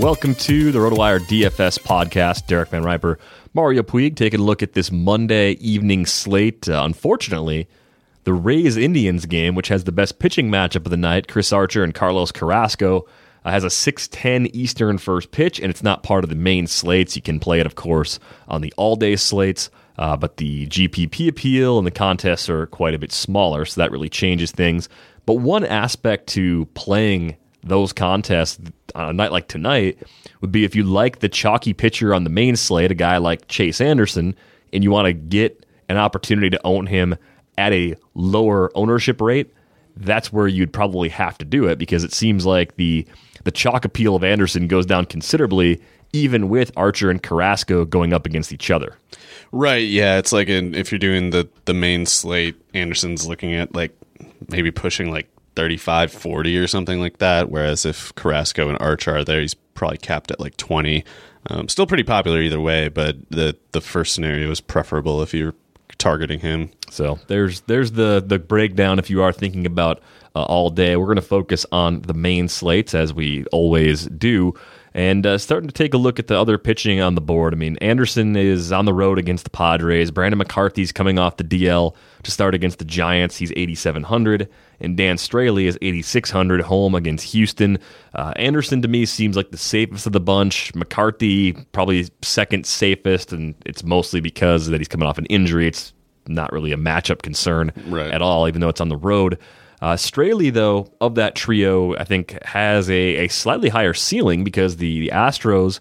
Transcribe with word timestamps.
Welcome 0.00 0.34
to 0.36 0.72
the 0.72 0.78
RotoWire 0.78 1.20
DFS 1.20 1.78
podcast. 1.78 2.46
Derek 2.46 2.70
Van 2.70 2.82
Riper, 2.82 3.18
Mario 3.52 3.82
Puig, 3.82 4.16
taking 4.16 4.40
a 4.40 4.42
look 4.42 4.62
at 4.62 4.72
this 4.72 4.90
Monday 4.90 5.50
evening 5.60 6.06
slate. 6.06 6.66
Uh, 6.70 6.84
unfortunately, 6.86 7.68
the 8.24 8.32
Rays 8.32 8.78
Indians 8.78 9.26
game, 9.26 9.54
which 9.54 9.68
has 9.68 9.84
the 9.84 9.92
best 9.92 10.18
pitching 10.18 10.50
matchup 10.50 10.86
of 10.86 10.90
the 10.90 10.96
night, 10.96 11.28
Chris 11.28 11.52
Archer 11.52 11.84
and 11.84 11.94
Carlos 11.94 12.32
Carrasco, 12.32 13.04
uh, 13.44 13.50
has 13.50 13.62
a 13.62 13.68
6:10 13.68 14.46
Eastern 14.54 14.96
first 14.96 15.32
pitch, 15.32 15.60
and 15.60 15.68
it's 15.68 15.82
not 15.82 16.02
part 16.02 16.24
of 16.24 16.30
the 16.30 16.34
main 16.36 16.66
slates. 16.66 17.14
You 17.14 17.20
can 17.20 17.38
play 17.38 17.60
it, 17.60 17.66
of 17.66 17.74
course, 17.74 18.18
on 18.48 18.62
the 18.62 18.72
all-day 18.78 19.16
slates. 19.16 19.68
Uh, 19.98 20.16
but 20.16 20.38
the 20.38 20.66
GPP 20.68 21.28
appeal 21.28 21.76
and 21.76 21.86
the 21.86 21.90
contests 21.90 22.48
are 22.48 22.64
quite 22.68 22.94
a 22.94 22.98
bit 22.98 23.12
smaller, 23.12 23.66
so 23.66 23.78
that 23.82 23.90
really 23.90 24.08
changes 24.08 24.50
things. 24.50 24.88
But 25.26 25.34
one 25.34 25.66
aspect 25.66 26.26
to 26.28 26.64
playing 26.72 27.36
those 27.62 27.92
contests 27.92 28.58
on 28.94 29.10
a 29.10 29.12
night 29.12 29.32
like 29.32 29.48
tonight 29.48 29.98
would 30.40 30.52
be 30.52 30.64
if 30.64 30.74
you 30.74 30.82
like 30.82 31.18
the 31.18 31.28
chalky 31.28 31.72
pitcher 31.72 32.14
on 32.14 32.24
the 32.24 32.30
main 32.30 32.56
slate, 32.56 32.90
a 32.90 32.94
guy 32.94 33.18
like 33.18 33.48
Chase 33.48 33.80
Anderson, 33.80 34.34
and 34.72 34.82
you 34.82 34.90
want 34.90 35.06
to 35.06 35.12
get 35.12 35.66
an 35.88 35.96
opportunity 35.96 36.50
to 36.50 36.60
own 36.64 36.86
him 36.86 37.16
at 37.58 37.72
a 37.72 37.94
lower 38.14 38.70
ownership 38.74 39.20
rate, 39.20 39.52
that's 39.96 40.32
where 40.32 40.48
you'd 40.48 40.72
probably 40.72 41.08
have 41.08 41.36
to 41.38 41.44
do 41.44 41.66
it 41.66 41.78
because 41.78 42.04
it 42.04 42.12
seems 42.12 42.46
like 42.46 42.76
the 42.76 43.06
the 43.44 43.50
chalk 43.50 43.84
appeal 43.84 44.16
of 44.16 44.24
Anderson 44.24 44.66
goes 44.66 44.86
down 44.86 45.06
considerably, 45.06 45.80
even 46.12 46.48
with 46.48 46.72
Archer 46.76 47.10
and 47.10 47.22
Carrasco 47.22 47.84
going 47.84 48.12
up 48.12 48.26
against 48.26 48.52
each 48.52 48.70
other. 48.70 48.96
Right. 49.52 49.86
Yeah. 49.88 50.18
It's 50.18 50.32
like 50.32 50.48
if 50.48 50.92
you're 50.92 50.98
doing 50.98 51.30
the 51.30 51.48
the 51.64 51.74
main 51.74 52.06
slate, 52.06 52.56
Anderson's 52.74 53.26
looking 53.26 53.54
at 53.54 53.74
like 53.74 53.96
maybe 54.48 54.70
pushing 54.70 55.10
like 55.10 55.28
35, 55.56 56.12
40 56.12 56.58
or 56.58 56.66
something 56.66 57.00
like 57.00 57.18
that. 57.18 57.50
Whereas 57.50 57.84
if 57.84 58.14
Carrasco 58.14 58.68
and 58.68 58.78
Archer 58.80 59.16
are 59.16 59.24
there, 59.24 59.40
he's 59.40 59.54
probably 59.54 59.98
capped 59.98 60.30
at 60.30 60.40
like 60.40 60.56
20. 60.56 61.04
Um, 61.48 61.68
still 61.68 61.86
pretty 61.86 62.02
popular 62.02 62.40
either 62.40 62.60
way, 62.60 62.88
but 62.88 63.16
the 63.30 63.56
the 63.72 63.80
first 63.80 64.14
scenario 64.14 64.50
is 64.50 64.60
preferable 64.60 65.22
if 65.22 65.32
you're 65.32 65.54
targeting 65.98 66.40
him. 66.40 66.70
So 66.90 67.18
there's 67.28 67.62
there's 67.62 67.92
the 67.92 68.22
the 68.24 68.38
breakdown 68.38 68.98
if 68.98 69.08
you 69.08 69.22
are 69.22 69.32
thinking 69.32 69.64
about 69.66 70.02
uh, 70.34 70.42
all 70.42 70.70
day. 70.70 70.96
We're 70.96 71.06
going 71.06 71.16
to 71.16 71.22
focus 71.22 71.64
on 71.72 72.02
the 72.02 72.14
main 72.14 72.48
slates 72.48 72.94
as 72.94 73.14
we 73.14 73.44
always 73.46 74.06
do. 74.06 74.54
And 74.92 75.24
uh, 75.24 75.38
starting 75.38 75.68
to 75.68 75.72
take 75.72 75.94
a 75.94 75.96
look 75.96 76.18
at 76.18 76.26
the 76.26 76.38
other 76.38 76.58
pitching 76.58 77.00
on 77.00 77.14
the 77.14 77.20
board. 77.20 77.54
I 77.54 77.56
mean, 77.56 77.76
Anderson 77.76 78.34
is 78.34 78.72
on 78.72 78.86
the 78.86 78.92
road 78.92 79.18
against 79.18 79.44
the 79.44 79.50
Padres. 79.50 80.10
Brandon 80.10 80.38
McCarthy's 80.38 80.90
coming 80.90 81.16
off 81.16 81.36
the 81.36 81.44
DL 81.44 81.94
to 82.24 82.30
start 82.30 82.56
against 82.56 82.80
the 82.80 82.84
Giants. 82.84 83.36
He's 83.36 83.52
8,700. 83.52 84.48
And 84.80 84.96
Dan 84.96 85.16
Straily 85.16 85.64
is 85.64 85.76
8,600 85.82 86.62
home 86.62 86.94
against 86.94 87.32
Houston. 87.32 87.78
Uh, 88.14 88.32
Anderson 88.36 88.80
to 88.82 88.88
me 88.88 89.04
seems 89.06 89.36
like 89.36 89.50
the 89.50 89.58
safest 89.58 90.06
of 90.06 90.12
the 90.12 90.20
bunch. 90.20 90.74
McCarthy 90.74 91.52
probably 91.72 92.08
second 92.22 92.64
safest, 92.66 93.32
and 93.32 93.54
it's 93.66 93.84
mostly 93.84 94.20
because 94.20 94.68
that 94.68 94.78
he's 94.80 94.88
coming 94.88 95.06
off 95.06 95.18
an 95.18 95.26
injury. 95.26 95.66
It's 95.68 95.92
not 96.26 96.52
really 96.52 96.72
a 96.72 96.76
matchup 96.76 97.22
concern 97.22 97.72
Right. 97.88 98.10
at 98.10 98.22
all, 98.22 98.48
even 98.48 98.60
though 98.60 98.68
it's 98.68 98.80
on 98.80 98.88
the 98.88 98.96
road. 98.96 99.38
Uh, 99.82 99.94
Straily, 99.94 100.52
though, 100.52 100.92
of 101.00 101.14
that 101.14 101.34
trio, 101.34 101.96
I 101.96 102.04
think 102.04 102.42
has 102.44 102.88
a, 102.90 103.24
a 103.24 103.28
slightly 103.28 103.70
higher 103.70 103.94
ceiling 103.94 104.44
because 104.44 104.76
the, 104.76 105.00
the 105.00 105.08
Astros, 105.08 105.80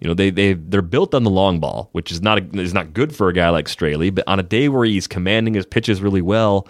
you 0.00 0.06
know, 0.08 0.12
they 0.14 0.28
they 0.30 0.52
they're 0.52 0.82
built 0.82 1.14
on 1.14 1.24
the 1.24 1.30
long 1.30 1.58
ball, 1.58 1.88
which 1.92 2.12
is 2.12 2.20
not 2.20 2.38
a, 2.38 2.60
is 2.60 2.74
not 2.74 2.92
good 2.92 3.14
for 3.16 3.28
a 3.28 3.32
guy 3.32 3.48
like 3.48 3.66
Straily. 3.66 4.14
But 4.14 4.24
on 4.26 4.38
a 4.38 4.42
day 4.42 4.68
where 4.68 4.84
he's 4.84 5.06
commanding 5.06 5.54
his 5.54 5.64
pitches 5.66 6.02
really 6.02 6.20
well, 6.22 6.68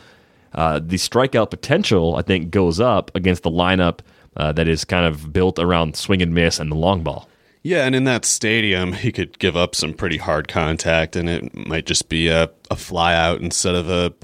uh, 0.54 0.80
the 0.82 0.96
strikeout 0.96 1.50
potential 1.50 2.16
I 2.16 2.22
think 2.22 2.50
goes 2.50 2.80
up 2.80 3.10
against 3.14 3.42
the 3.42 3.50
lineup 3.50 4.00
uh, 4.36 4.52
that 4.52 4.68
is 4.68 4.84
kind 4.84 5.06
of 5.06 5.32
built 5.32 5.58
around 5.58 5.96
swing 5.96 6.22
and 6.22 6.34
miss 6.34 6.58
and 6.58 6.70
the 6.70 6.76
long 6.76 7.02
ball. 7.02 7.28
Yeah, 7.62 7.84
and 7.84 7.94
in 7.94 8.04
that 8.04 8.24
stadium, 8.24 8.92
he 8.92 9.12
could 9.12 9.38
give 9.38 9.56
up 9.56 9.74
some 9.74 9.92
pretty 9.92 10.16
hard 10.16 10.48
contact, 10.48 11.16
and 11.16 11.28
it 11.28 11.54
might 11.54 11.86
just 11.86 12.08
be 12.08 12.28
a, 12.28 12.50
a 12.70 12.76
fly 12.76 13.14
out 13.14 13.40
instead 13.40 13.74
of 13.74 13.90
a 13.90 14.14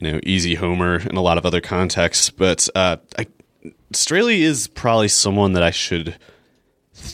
you 0.00 0.12
know 0.12 0.20
easy 0.22 0.54
homer 0.54 0.98
in 0.98 1.16
a 1.16 1.22
lot 1.22 1.38
of 1.38 1.46
other 1.46 1.60
contexts. 1.60 2.30
But 2.30 2.68
uh, 2.74 2.98
I, 3.18 3.26
Straily 3.92 4.40
is 4.40 4.68
probably 4.68 5.08
someone 5.08 5.54
that 5.54 5.62
I 5.62 5.70
should 5.70 6.16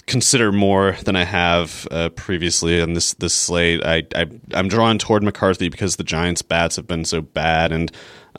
consider 0.07 0.53
more 0.53 0.97
than 1.05 1.17
I 1.17 1.25
have 1.25 1.87
uh, 1.91 2.09
previously 2.11 2.81
on 2.81 2.95
this 2.95 3.15
this 3.15 3.35
slate. 3.35 3.83
I, 3.85 4.03
I 4.15 4.27
I'm 4.53 4.69
drawn 4.69 4.99
toward 4.99 5.23
McCarthy 5.23 5.69
because 5.69 5.97
the 5.97 6.05
Giants' 6.05 6.43
bats 6.43 6.77
have 6.77 6.87
been 6.87 7.05
so 7.05 7.21
bad, 7.21 7.73
and 7.73 7.91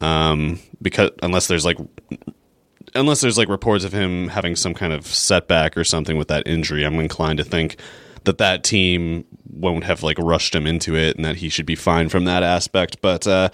um, 0.01 0.59
because 0.81 1.11
unless 1.21 1.47
there's 1.47 1.65
like 1.65 1.77
unless 2.95 3.21
there's 3.21 3.37
like 3.37 3.49
reports 3.49 3.83
of 3.83 3.93
him 3.93 4.29
having 4.29 4.55
some 4.55 4.73
kind 4.73 4.93
of 4.93 5.05
setback 5.05 5.77
or 5.77 5.83
something 5.83 6.17
with 6.17 6.27
that 6.29 6.47
injury, 6.47 6.85
I'm 6.85 6.99
inclined 6.99 7.37
to 7.37 7.43
think 7.43 7.77
that 8.23 8.37
that 8.39 8.63
team 8.63 9.25
won't 9.51 9.83
have 9.83 10.03
like 10.03 10.17
rushed 10.17 10.53
him 10.55 10.67
into 10.67 10.95
it 10.95 11.15
and 11.15 11.25
that 11.25 11.37
he 11.37 11.49
should 11.49 11.65
be 11.65 11.75
fine 11.75 12.09
from 12.09 12.25
that 12.25 12.43
aspect. 12.43 13.01
But 13.01 13.27
uh, 13.27 13.49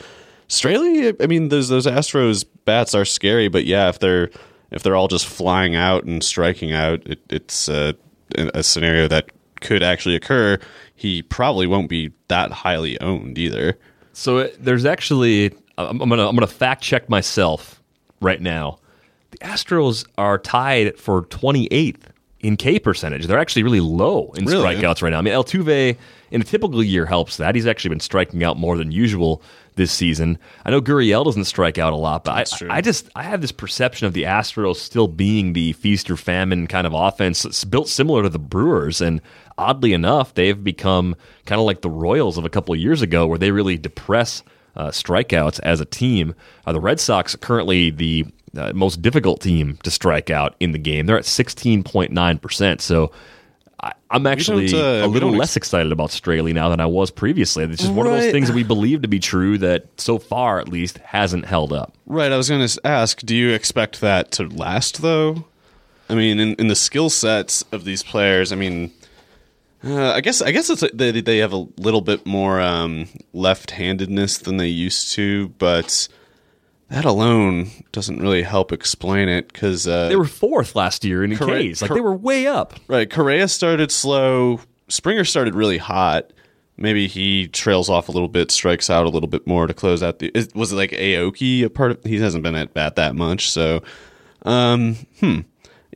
Straily, 0.47 1.15
I 1.21 1.27
mean, 1.27 1.49
those 1.49 1.69
those 1.69 1.85
Astros 1.85 2.45
bats 2.65 2.93
are 2.95 3.05
scary, 3.05 3.47
but 3.47 3.65
yeah, 3.65 3.89
if 3.89 3.99
they're 3.99 4.29
if 4.71 4.83
they're 4.83 4.95
all 4.95 5.07
just 5.07 5.27
flying 5.27 5.75
out 5.75 6.03
and 6.03 6.23
striking 6.23 6.71
out, 6.71 7.05
it, 7.05 7.19
it's 7.29 7.69
uh, 7.69 7.93
a 8.35 8.63
scenario 8.63 9.07
that 9.07 9.29
could 9.61 9.83
actually 9.83 10.15
occur. 10.15 10.59
He 10.95 11.21
probably 11.21 11.67
won't 11.67 11.89
be 11.89 12.11
that 12.27 12.51
highly 12.51 12.99
owned 13.01 13.37
either. 13.37 13.77
So 14.13 14.39
it, 14.39 14.63
there's 14.63 14.85
actually 14.85 15.53
I'm, 15.77 16.01
I'm 16.01 16.09
gonna 16.09 16.27
I'm 16.27 16.35
gonna 16.35 16.47
fact 16.47 16.81
check 16.83 17.09
myself 17.09 17.81
right 18.21 18.41
now. 18.41 18.79
The 19.31 19.37
Astros 19.39 20.05
are 20.17 20.37
tied 20.37 20.97
for 20.97 21.23
28th 21.23 21.97
in 22.39 22.57
K 22.57 22.79
percentage. 22.79 23.25
They're 23.25 23.39
actually 23.39 23.63
really 23.63 23.79
low 23.81 24.31
in 24.37 24.45
Really? 24.45 24.63
strikeouts 24.75 25.01
right 25.01 25.09
now. 25.09 25.17
I 25.19 25.21
mean, 25.21 25.33
Altuve 25.33 25.97
in 26.31 26.41
a 26.41 26.43
typical 26.43 26.83
year 26.83 27.05
helps 27.05 27.37
that. 27.37 27.55
He's 27.55 27.65
actually 27.67 27.89
been 27.89 27.99
striking 27.99 28.43
out 28.43 28.57
more 28.57 28.77
than 28.77 28.91
usual 28.91 29.41
this 29.75 29.91
season. 29.91 30.37
I 30.63 30.69
know 30.71 30.79
Gurriel 30.79 31.25
doesn't 31.25 31.45
strike 31.45 31.77
out 31.77 31.91
a 31.91 31.97
lot, 31.97 32.23
but 32.23 32.53
I. 32.61 32.77
I 32.77 32.81
just 32.81 33.09
I 33.15 33.23
have 33.23 33.41
this 33.41 33.51
perception 33.51 34.07
of 34.07 34.13
the 34.13 34.23
Astros 34.23 34.77
still 34.77 35.07
being 35.09 35.51
the 35.53 35.73
feast 35.73 36.09
or 36.09 36.15
famine 36.17 36.67
kind 36.67 36.87
of 36.87 36.93
offense 36.93 37.43
that's 37.43 37.65
built 37.65 37.89
similar 37.89 38.23
to 38.23 38.29
the 38.29 38.39
Brewers. 38.39 39.01
And 39.01 39.21
oddly 39.57 39.91
enough, 39.91 40.33
they've 40.33 40.61
become 40.63 41.15
kind 41.45 41.59
of 41.59 41.65
like 41.65 41.81
the 41.81 41.89
Royals 41.89 42.37
of 42.37 42.45
a 42.45 42.49
couple 42.49 42.73
of 42.73 42.79
years 42.79 43.01
ago, 43.01 43.27
where 43.27 43.39
they 43.39 43.51
really 43.51 43.77
depress 43.77 44.43
uh, 44.75 44.89
strikeouts 44.89 45.59
as 45.63 45.79
a 45.79 45.85
team. 45.85 46.35
Uh, 46.65 46.73
the 46.73 46.81
Red 46.81 46.99
Sox 46.99 47.35
currently 47.35 47.89
the 47.89 48.25
uh, 48.57 48.71
most 48.73 49.01
difficult 49.01 49.41
team 49.41 49.77
to 49.83 49.91
strike 49.91 50.29
out 50.29 50.55
in 50.59 50.71
the 50.71 50.77
game. 50.77 51.05
They're 51.05 51.17
at 51.17 51.25
16.9%. 51.25 52.81
So 52.81 53.11
I, 53.81 53.93
I'm 54.09 54.25
actually 54.27 54.73
uh, 54.73 55.05
a 55.05 55.07
little 55.07 55.29
ex- 55.29 55.39
less 55.39 55.55
excited 55.57 55.91
about 55.91 56.09
Straily 56.09 56.53
now 56.53 56.69
than 56.69 56.79
I 56.79 56.85
was 56.85 57.11
previously. 57.11 57.63
It's 57.65 57.81
just 57.81 57.93
one 57.93 58.07
of 58.07 58.13
those 58.13 58.31
things 58.31 58.47
that 58.47 58.55
we 58.55 58.63
believe 58.75 59.01
to 59.01 59.07
be 59.07 59.19
true 59.19 59.57
that 59.59 59.87
so 59.99 60.17
far, 60.17 60.59
at 60.59 60.69
least, 60.69 60.97
hasn't 60.99 61.45
held 61.45 61.73
up. 61.73 61.93
Right. 62.05 62.31
I 62.31 62.37
was 62.37 62.49
going 62.49 62.65
to 62.65 62.81
ask, 62.85 63.19
do 63.19 63.35
you 63.35 63.51
expect 63.51 64.01
that 64.01 64.31
to 64.31 64.47
last, 64.47 65.01
though? 65.01 65.45
I 66.09 66.15
mean, 66.15 66.39
in, 66.39 66.53
in 66.55 66.67
the 66.67 66.75
skill 66.75 67.09
sets 67.09 67.63
of 67.71 67.83
these 67.83 68.03
players, 68.03 68.51
I 68.51 68.55
mean, 68.55 68.91
uh, 69.85 70.11
I 70.13 70.21
guess 70.21 70.41
I 70.41 70.51
guess 70.51 70.69
it's 70.69 70.83
they 70.93 71.11
they 71.21 71.37
have 71.37 71.53
a 71.53 71.67
little 71.77 72.01
bit 72.01 72.25
more 72.25 72.59
um, 72.59 73.07
left-handedness 73.33 74.39
than 74.39 74.57
they 74.57 74.67
used 74.67 75.13
to, 75.13 75.49
but 75.57 76.07
that 76.89 77.05
alone 77.05 77.69
doesn't 77.91 78.19
really 78.19 78.43
help 78.43 78.71
explain 78.71 79.27
it 79.29 79.51
because 79.51 79.87
uh, 79.87 80.09
They 80.09 80.15
were 80.15 80.25
fourth 80.25 80.75
last 80.75 81.03
year 81.03 81.23
in 81.23 81.35
Correct. 81.35 81.73
Ks. 81.73 81.81
Like 81.81 81.89
Cor- 81.89 81.97
they 81.97 82.01
were 82.01 82.15
way 82.15 82.47
up. 82.47 82.73
Right. 82.87 83.09
Correa 83.09 83.47
started 83.47 83.91
slow. 83.91 84.59
Springer 84.87 85.25
started 85.25 85.55
really 85.55 85.79
hot. 85.79 86.31
Maybe 86.77 87.07
he 87.07 87.47
trails 87.47 87.89
off 87.89 88.09
a 88.09 88.11
little 88.11 88.27
bit, 88.27 88.51
strikes 88.51 88.89
out 88.89 89.05
a 89.05 89.09
little 89.09 89.29
bit 89.29 89.47
more 89.47 89.65
to 89.65 89.73
close 89.73 90.03
out 90.03 90.19
the. 90.19 90.29
Is, 90.35 90.49
was 90.53 90.73
it 90.73 90.75
like 90.75 90.91
Aoki 90.91 91.63
a 91.63 91.69
part 91.69 91.91
of? 91.91 92.03
He 92.03 92.19
hasn't 92.19 92.43
been 92.43 92.55
at 92.55 92.73
bat 92.73 92.95
that 92.97 93.15
much, 93.15 93.49
so. 93.49 93.81
Um. 94.43 94.95
Hmm. 95.21 95.39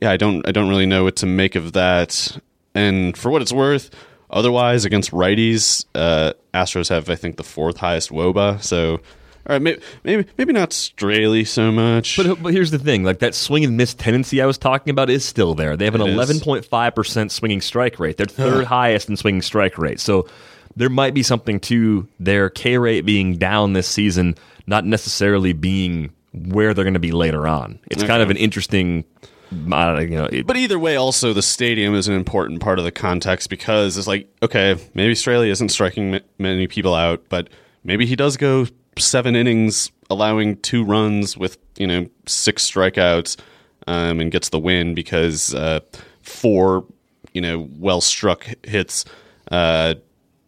Yeah, 0.00 0.10
I 0.10 0.16
don't. 0.16 0.46
I 0.48 0.52
don't 0.52 0.70
really 0.70 0.86
know 0.86 1.04
what 1.04 1.16
to 1.16 1.26
make 1.26 1.54
of 1.54 1.74
that. 1.74 2.38
And 2.74 3.16
for 3.16 3.30
what 3.30 3.42
it's 3.42 3.52
worth, 3.52 3.90
otherwise 4.30 4.84
against 4.84 5.10
righties, 5.10 5.84
uh, 5.94 6.32
Astros 6.54 6.88
have 6.88 7.10
I 7.10 7.16
think 7.16 7.36
the 7.36 7.44
fourth 7.44 7.78
highest 7.78 8.10
WOBA. 8.10 8.62
So, 8.62 8.92
all 8.92 9.00
right, 9.48 9.62
maybe 9.62 9.82
maybe 10.04 10.26
maybe 10.38 10.52
not 10.52 10.70
Straily 10.70 11.46
so 11.46 11.72
much. 11.72 12.16
But, 12.16 12.42
but 12.42 12.52
here's 12.52 12.70
the 12.70 12.78
thing: 12.78 13.02
like 13.02 13.18
that 13.20 13.34
swing 13.34 13.64
and 13.64 13.76
miss 13.76 13.94
tendency 13.94 14.40
I 14.40 14.46
was 14.46 14.58
talking 14.58 14.90
about 14.90 15.10
is 15.10 15.24
still 15.24 15.54
there. 15.54 15.76
They 15.76 15.84
have 15.84 15.94
an 15.94 16.02
11.5 16.02 16.94
percent 16.94 17.32
swinging 17.32 17.60
strike 17.60 17.98
rate. 17.98 18.16
They're 18.16 18.26
third 18.26 18.64
highest 18.66 19.08
in 19.08 19.16
swinging 19.16 19.42
strike 19.42 19.78
rate. 19.78 20.00
So 20.00 20.28
there 20.76 20.88
might 20.88 21.14
be 21.14 21.22
something 21.22 21.58
to 21.60 22.06
their 22.20 22.48
K 22.50 22.78
rate 22.78 23.02
being 23.02 23.36
down 23.36 23.72
this 23.72 23.88
season, 23.88 24.36
not 24.66 24.84
necessarily 24.84 25.52
being 25.52 26.12
where 26.32 26.74
they're 26.74 26.84
going 26.84 26.94
to 26.94 27.00
be 27.00 27.12
later 27.12 27.46
on. 27.48 27.80
It's 27.90 28.04
kind 28.04 28.22
of 28.22 28.30
an 28.30 28.36
interesting, 28.36 29.04
uh, 29.52 29.98
you 30.00 30.16
know. 30.16 30.28
But 30.44 30.56
either 30.56 30.78
way, 30.78 30.96
also 30.96 31.32
the 31.32 31.42
stadium 31.42 31.94
is 31.94 32.08
an 32.08 32.14
important 32.14 32.60
part 32.60 32.78
of 32.78 32.84
the 32.84 32.92
context 32.92 33.50
because 33.50 33.96
it's 33.96 34.06
like, 34.06 34.28
okay, 34.42 34.76
maybe 34.94 35.12
Australia 35.12 35.50
isn't 35.50 35.70
striking 35.70 36.12
ma- 36.12 36.18
many 36.38 36.66
people 36.66 36.94
out, 36.94 37.24
but 37.28 37.48
maybe 37.84 38.06
he 38.06 38.16
does 38.16 38.36
go 38.36 38.66
seven 38.98 39.36
innings, 39.36 39.90
allowing 40.08 40.56
two 40.58 40.84
runs 40.84 41.36
with 41.36 41.58
you 41.76 41.86
know 41.86 42.06
six 42.26 42.68
strikeouts, 42.70 43.38
um, 43.86 44.20
and 44.20 44.30
gets 44.30 44.50
the 44.50 44.58
win 44.58 44.94
because 44.94 45.54
uh, 45.54 45.80
four 46.22 46.86
you 47.32 47.40
know 47.40 47.68
well 47.78 48.00
struck 48.00 48.46
hits. 48.64 49.04
Uh, 49.50 49.94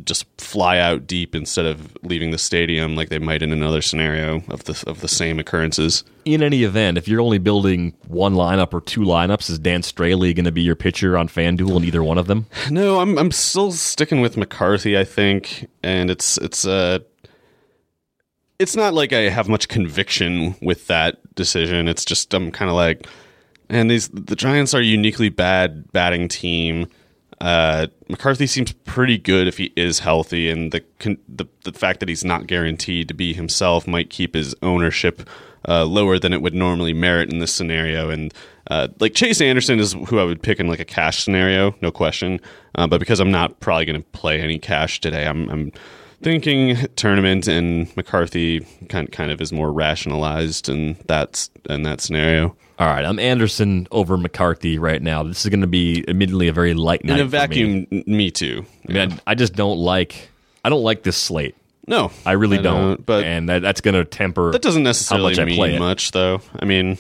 just 0.05 0.27
fly 0.41 0.79
out 0.79 1.07
deep 1.07 1.35
instead 1.35 1.67
of 1.67 1.97
leaving 2.03 2.31
the 2.31 2.39
stadium 2.39 2.95
like 2.97 3.09
they 3.09 3.19
might 3.19 3.43
in 3.43 3.53
another 3.53 3.83
scenario 3.83 4.43
of 4.49 4.65
the 4.65 4.83
of 4.87 5.01
the 5.01 5.09
same 5.09 5.39
occurrences. 5.39 6.05
in 6.25 6.43
any 6.43 6.63
event, 6.65 6.99
if 6.99 7.09
you're 7.09 7.21
only 7.21 7.39
building 7.39 7.95
one 8.07 8.35
lineup 8.35 8.73
or 8.73 8.81
two 8.81 9.01
lineups, 9.01 9.51
is 9.51 9.59
Dan 9.59 9.83
Straily 9.83 10.35
going 10.35 10.45
to 10.45 10.53
be 10.53 10.63
your 10.63 10.77
pitcher 10.77 11.17
on 11.17 11.29
FanDuel 11.29 11.77
in 11.79 11.85
either 11.85 12.03
one 12.03 12.19
of 12.19 12.27
them? 12.27 12.47
No, 12.71 13.01
I'm 13.01 13.19
I'm 13.19 13.33
still 13.33 13.73
sticking 13.73 14.21
with 14.21 14.37
McCarthy. 14.37 14.97
I 14.97 15.05
think, 15.05 15.69
and 15.83 16.11
it's 16.11 16.39
it's 16.39 16.65
uh 16.65 17.01
it's 18.59 18.77
not 18.77 18.95
like 18.95 19.13
I 19.13 19.23
have 19.29 19.49
much 19.49 19.69
conviction 19.69 20.55
with 20.63 20.87
that 20.87 21.19
decision. 21.35 21.89
It's 21.89 22.05
just 22.05 22.33
I'm 22.33 22.51
kind 22.51 22.71
of 22.71 22.77
like, 22.77 23.07
and 23.69 23.91
these 23.91 24.09
the 24.09 24.37
Giants 24.37 24.73
are 24.75 24.81
a 24.81 24.85
uniquely 24.85 25.29
bad 25.29 25.91
batting 25.93 26.29
team. 26.29 26.87
Uh, 27.43 27.89
McCarthy 28.09 28.47
seems 28.47 28.71
pretty 28.71 29.19
good 29.19 29.49
if 29.49 29.59
he 29.59 29.73
is 29.75 29.99
healthy, 29.99 30.49
and 30.49 30.71
the 30.71 30.85
the 31.29 31.45
the 31.65 31.73
fact 31.73 31.99
that 31.99 32.09
he's 32.09 32.25
not 32.25 32.47
guaranteed 32.47 33.09
to 33.09 33.15
be 33.15 33.33
himself 33.33 33.85
might 33.85 34.11
keep 34.11 34.35
his 34.35 34.55
ownership 34.63 35.29
uh, 35.69 35.85
lower 35.85 36.21
than 36.21 36.33
it 36.33 36.41
would 36.41 36.55
normally 36.55 36.93
merit 36.93 37.33
in 37.33 37.41
this 37.41 37.53
scenario. 37.53 38.11
And 38.11 38.33
uh, 38.71 38.89
like 39.01 39.15
Chase 39.15 39.41
Anderson 39.41 39.81
is 39.81 39.93
who 39.93 40.21
I 40.21 40.25
would 40.25 40.41
pick 40.41 40.61
in 40.61 40.69
like 40.69 40.79
a 40.79 40.85
cash 40.85 41.25
scenario, 41.25 41.75
no 41.83 41.91
question. 41.91 42.41
Uh, 42.77 42.87
but 42.87 43.01
because 43.01 43.19
I'm 43.19 43.33
not 43.33 43.59
probably 43.59 43.87
going 43.87 44.01
to 44.01 44.09
play 44.11 44.41
any 44.41 44.61
cash 44.61 45.01
today, 45.01 45.27
I'm, 45.27 45.49
I'm 45.51 45.73
thinking 46.23 46.77
tournament 46.95 47.49
and 47.49 47.95
McCarthy 47.97 48.61
kind 48.89 49.11
kind 49.11 49.33
of 49.33 49.41
is 49.41 49.53
more 49.53 49.73
rationalized 49.73 50.69
in 50.69 50.97
that 51.09 51.49
in 51.69 51.83
that 51.83 52.01
scenario. 52.01 52.57
All 52.83 52.89
right, 52.89 53.05
I'm 53.05 53.21
Anderson 53.21 53.87
over 53.93 54.17
McCarthy 54.17 54.77
right 54.77 55.01
now. 55.01 55.23
This 55.23 55.45
is 55.45 55.51
going 55.51 55.61
to 55.61 55.69
be 55.69 56.05
admittedly 56.09 56.49
a 56.49 56.53
very 56.53 56.75
light 56.75 57.05
night 57.05 57.21
In 57.21 57.25
a 57.25 57.29
vacuum, 57.29 57.87
Me. 57.93 58.03
me, 58.09 58.31
too. 58.33 58.67
I 58.89 58.93
mean, 58.93 59.13
I, 59.13 59.19
I 59.31 59.35
just 59.37 59.53
don't 59.53 59.79
like. 59.79 60.31
I 60.65 60.69
don't 60.69 60.83
like 60.83 61.05
this 61.05 61.17
slate. 61.17 61.55
No, 61.87 62.11
I 62.27 62.33
really 62.33 62.59
don't. 62.59 63.07
But 63.07 63.23
and 63.23 63.49
that, 63.49 63.63
that's 63.63 63.83
going 63.83 63.95
to 63.95 64.05
temper. 64.05 64.51
That 64.51 64.63
doesn't 64.63 64.83
necessarily 64.83 65.31
much 65.31 65.39
I 65.39 65.45
play 65.55 65.71
mean 65.71 65.79
much, 65.79 66.11
though. 66.11 66.41
I 66.59 66.65
mean, 66.65 66.99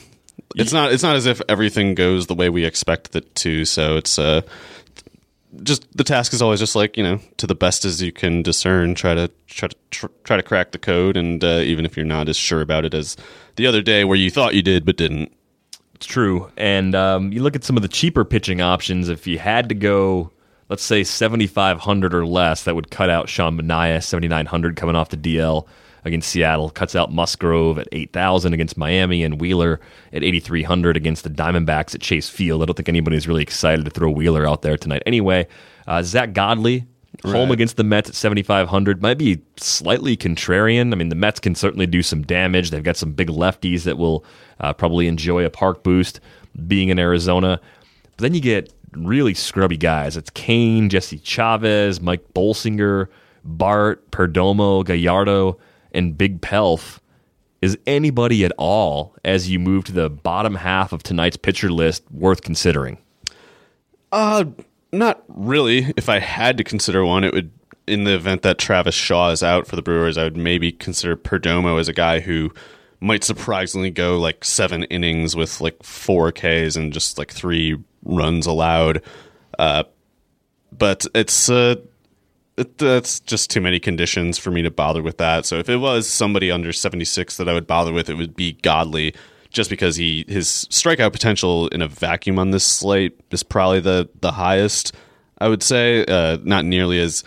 it's 0.54 0.72
not. 0.72 0.92
It's 0.92 1.02
not 1.02 1.16
as 1.16 1.26
if 1.26 1.42
everything 1.48 1.96
goes 1.96 2.28
the 2.28 2.36
way 2.36 2.48
we 2.48 2.64
expect 2.64 3.16
it 3.16 3.34
to. 3.34 3.64
So 3.64 3.96
it's 3.96 4.20
uh, 4.20 4.42
just 5.64 5.84
the 5.96 6.04
task 6.04 6.32
is 6.32 6.40
always 6.40 6.60
just 6.60 6.76
like 6.76 6.96
you 6.96 7.02
know, 7.02 7.18
to 7.38 7.48
the 7.48 7.56
best 7.56 7.84
as 7.84 8.00
you 8.00 8.12
can 8.12 8.44
discern. 8.44 8.94
Try 8.94 9.14
to 9.14 9.28
try 9.48 9.66
to 9.66 9.76
tr- 9.90 10.06
try 10.22 10.36
to 10.36 10.44
crack 10.44 10.70
the 10.70 10.78
code, 10.78 11.16
and 11.16 11.42
uh, 11.42 11.58
even 11.64 11.84
if 11.84 11.96
you're 11.96 12.06
not 12.06 12.28
as 12.28 12.36
sure 12.36 12.60
about 12.60 12.84
it 12.84 12.94
as 12.94 13.16
the 13.56 13.66
other 13.66 13.82
day, 13.82 14.04
where 14.04 14.16
you 14.16 14.30
thought 14.30 14.54
you 14.54 14.62
did 14.62 14.86
but 14.86 14.96
didn't. 14.96 15.32
It's 16.02 16.10
true. 16.10 16.50
And 16.56 16.96
um, 16.96 17.30
you 17.30 17.44
look 17.44 17.54
at 17.54 17.62
some 17.62 17.76
of 17.76 17.82
the 17.82 17.88
cheaper 17.88 18.24
pitching 18.24 18.60
options. 18.60 19.08
If 19.08 19.28
you 19.28 19.38
had 19.38 19.68
to 19.68 19.76
go, 19.76 20.32
let's 20.68 20.82
say 20.82 21.04
7,500 21.04 22.12
or 22.12 22.26
less, 22.26 22.64
that 22.64 22.74
would 22.74 22.90
cut 22.90 23.08
out 23.08 23.28
Sean 23.28 23.56
Manaea, 23.56 24.02
7,900 24.02 24.74
coming 24.74 24.96
off 24.96 25.10
the 25.10 25.16
DL 25.16 25.64
against 26.04 26.28
Seattle. 26.28 26.70
Cuts 26.70 26.96
out 26.96 27.12
Musgrove 27.12 27.78
at 27.78 27.86
8,000 27.92 28.52
against 28.52 28.76
Miami 28.76 29.22
and 29.22 29.40
Wheeler 29.40 29.78
at 30.12 30.24
8,300 30.24 30.96
against 30.96 31.22
the 31.22 31.30
Diamondbacks 31.30 31.94
at 31.94 32.00
Chase 32.00 32.28
Field. 32.28 32.62
I 32.62 32.64
don't 32.64 32.74
think 32.74 32.88
anybody's 32.88 33.28
really 33.28 33.42
excited 33.42 33.84
to 33.84 33.90
throw 33.92 34.10
Wheeler 34.10 34.44
out 34.44 34.62
there 34.62 34.76
tonight. 34.76 35.04
Anyway, 35.06 35.46
uh, 35.86 36.02
Zach 36.02 36.32
Godley. 36.32 36.84
Home 37.24 37.52
against 37.52 37.76
the 37.76 37.84
Mets 37.84 38.08
at 38.08 38.16
7,500 38.16 39.00
might 39.00 39.16
be 39.16 39.40
slightly 39.56 40.16
contrarian. 40.16 40.92
I 40.92 40.96
mean, 40.96 41.08
the 41.08 41.14
Mets 41.14 41.38
can 41.38 41.54
certainly 41.54 41.86
do 41.86 42.02
some 42.02 42.22
damage. 42.22 42.70
They've 42.70 42.82
got 42.82 42.96
some 42.96 43.12
big 43.12 43.28
lefties 43.28 43.84
that 43.84 43.96
will 43.96 44.24
uh, 44.58 44.72
probably 44.72 45.06
enjoy 45.06 45.44
a 45.44 45.50
park 45.50 45.84
boost 45.84 46.18
being 46.66 46.88
in 46.88 46.98
Arizona. 46.98 47.60
But 48.16 48.22
then 48.22 48.34
you 48.34 48.40
get 48.40 48.72
really 48.92 49.34
scrubby 49.34 49.76
guys. 49.76 50.16
It's 50.16 50.30
Cain, 50.30 50.88
Jesse 50.88 51.18
Chavez, 51.18 52.00
Mike 52.00 52.34
Bolsinger, 52.34 53.06
Bart, 53.44 54.10
Perdomo, 54.10 54.84
Gallardo, 54.84 55.58
and 55.92 56.16
Big 56.18 56.40
Pelf. 56.40 57.00
Is 57.60 57.78
anybody 57.86 58.44
at 58.44 58.52
all, 58.58 59.14
as 59.24 59.48
you 59.48 59.60
move 59.60 59.84
to 59.84 59.92
the 59.92 60.10
bottom 60.10 60.56
half 60.56 60.92
of 60.92 61.04
tonight's 61.04 61.36
pitcher 61.36 61.70
list, 61.70 62.02
worth 62.10 62.42
considering? 62.42 62.98
Uh, 64.10 64.44
not 64.92 65.22
really. 65.28 65.92
If 65.96 66.08
I 66.08 66.18
had 66.18 66.58
to 66.58 66.64
consider 66.64 67.04
one, 67.04 67.24
it 67.24 67.32
would 67.32 67.50
in 67.86 68.04
the 68.04 68.14
event 68.14 68.42
that 68.42 68.58
Travis 68.58 68.94
Shaw 68.94 69.30
is 69.30 69.42
out 69.42 69.66
for 69.66 69.76
the 69.76 69.82
Brewers, 69.82 70.16
I 70.16 70.24
would 70.24 70.36
maybe 70.36 70.72
consider 70.72 71.16
Perdomo 71.16 71.80
as 71.80 71.88
a 71.88 71.92
guy 71.92 72.20
who 72.20 72.52
might 73.00 73.24
surprisingly 73.24 73.90
go 73.90 74.18
like 74.18 74.44
seven 74.44 74.84
innings 74.84 75.34
with 75.34 75.60
like 75.60 75.82
four 75.82 76.30
Ks 76.30 76.76
and 76.76 76.92
just 76.92 77.18
like 77.18 77.32
three 77.32 77.76
runs 78.04 78.46
allowed. 78.46 79.02
Uh, 79.58 79.82
but 80.70 81.06
it's 81.14 81.48
uh, 81.50 81.76
it, 82.56 82.78
that's 82.78 83.20
just 83.20 83.50
too 83.50 83.60
many 83.60 83.80
conditions 83.80 84.38
for 84.38 84.50
me 84.50 84.62
to 84.62 84.70
bother 84.70 85.02
with 85.02 85.18
that. 85.18 85.44
So 85.46 85.58
if 85.58 85.68
it 85.68 85.78
was 85.78 86.08
somebody 86.08 86.50
under 86.50 86.72
76 86.72 87.36
that 87.36 87.48
I 87.48 87.52
would 87.52 87.66
bother 87.66 87.92
with, 87.92 88.08
it 88.08 88.14
would 88.14 88.36
be 88.36 88.52
Godley, 88.52 89.14
just 89.52 89.70
because 89.70 89.96
he 89.96 90.24
his 90.28 90.66
strikeout 90.70 91.12
potential 91.12 91.68
in 91.68 91.82
a 91.82 91.88
vacuum 91.88 92.38
on 92.38 92.50
this 92.50 92.64
slate 92.64 93.18
is 93.30 93.42
probably 93.42 93.80
the 93.80 94.08
the 94.20 94.32
highest. 94.32 94.94
I 95.38 95.48
would 95.48 95.62
say 95.62 96.04
uh, 96.04 96.38
not 96.42 96.64
nearly 96.64 97.00
as 97.00 97.24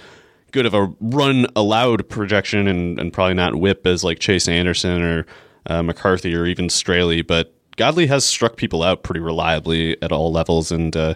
good 0.51 0.65
of 0.65 0.73
a 0.73 0.93
run 1.01 1.47
allowed 1.55 2.07
projection, 2.09 2.67
and, 2.67 2.99
and 2.99 3.11
probably 3.11 3.33
not 3.33 3.55
WHIP 3.55 3.85
as 3.85 4.03
like 4.03 4.19
Chase 4.19 4.47
Anderson 4.47 5.01
or 5.01 5.25
uh, 5.67 5.83
McCarthy 5.83 6.33
or 6.33 6.45
even 6.45 6.67
Straily, 6.67 7.25
but 7.25 7.53
Godley 7.75 8.07
has 8.07 8.23
struck 8.23 8.55
people 8.55 8.83
out 8.83 9.03
pretty 9.03 9.19
reliably 9.19 10.01
at 10.01 10.11
all 10.11 10.31
levels, 10.31 10.71
and 10.71 10.95
uh, 10.95 11.15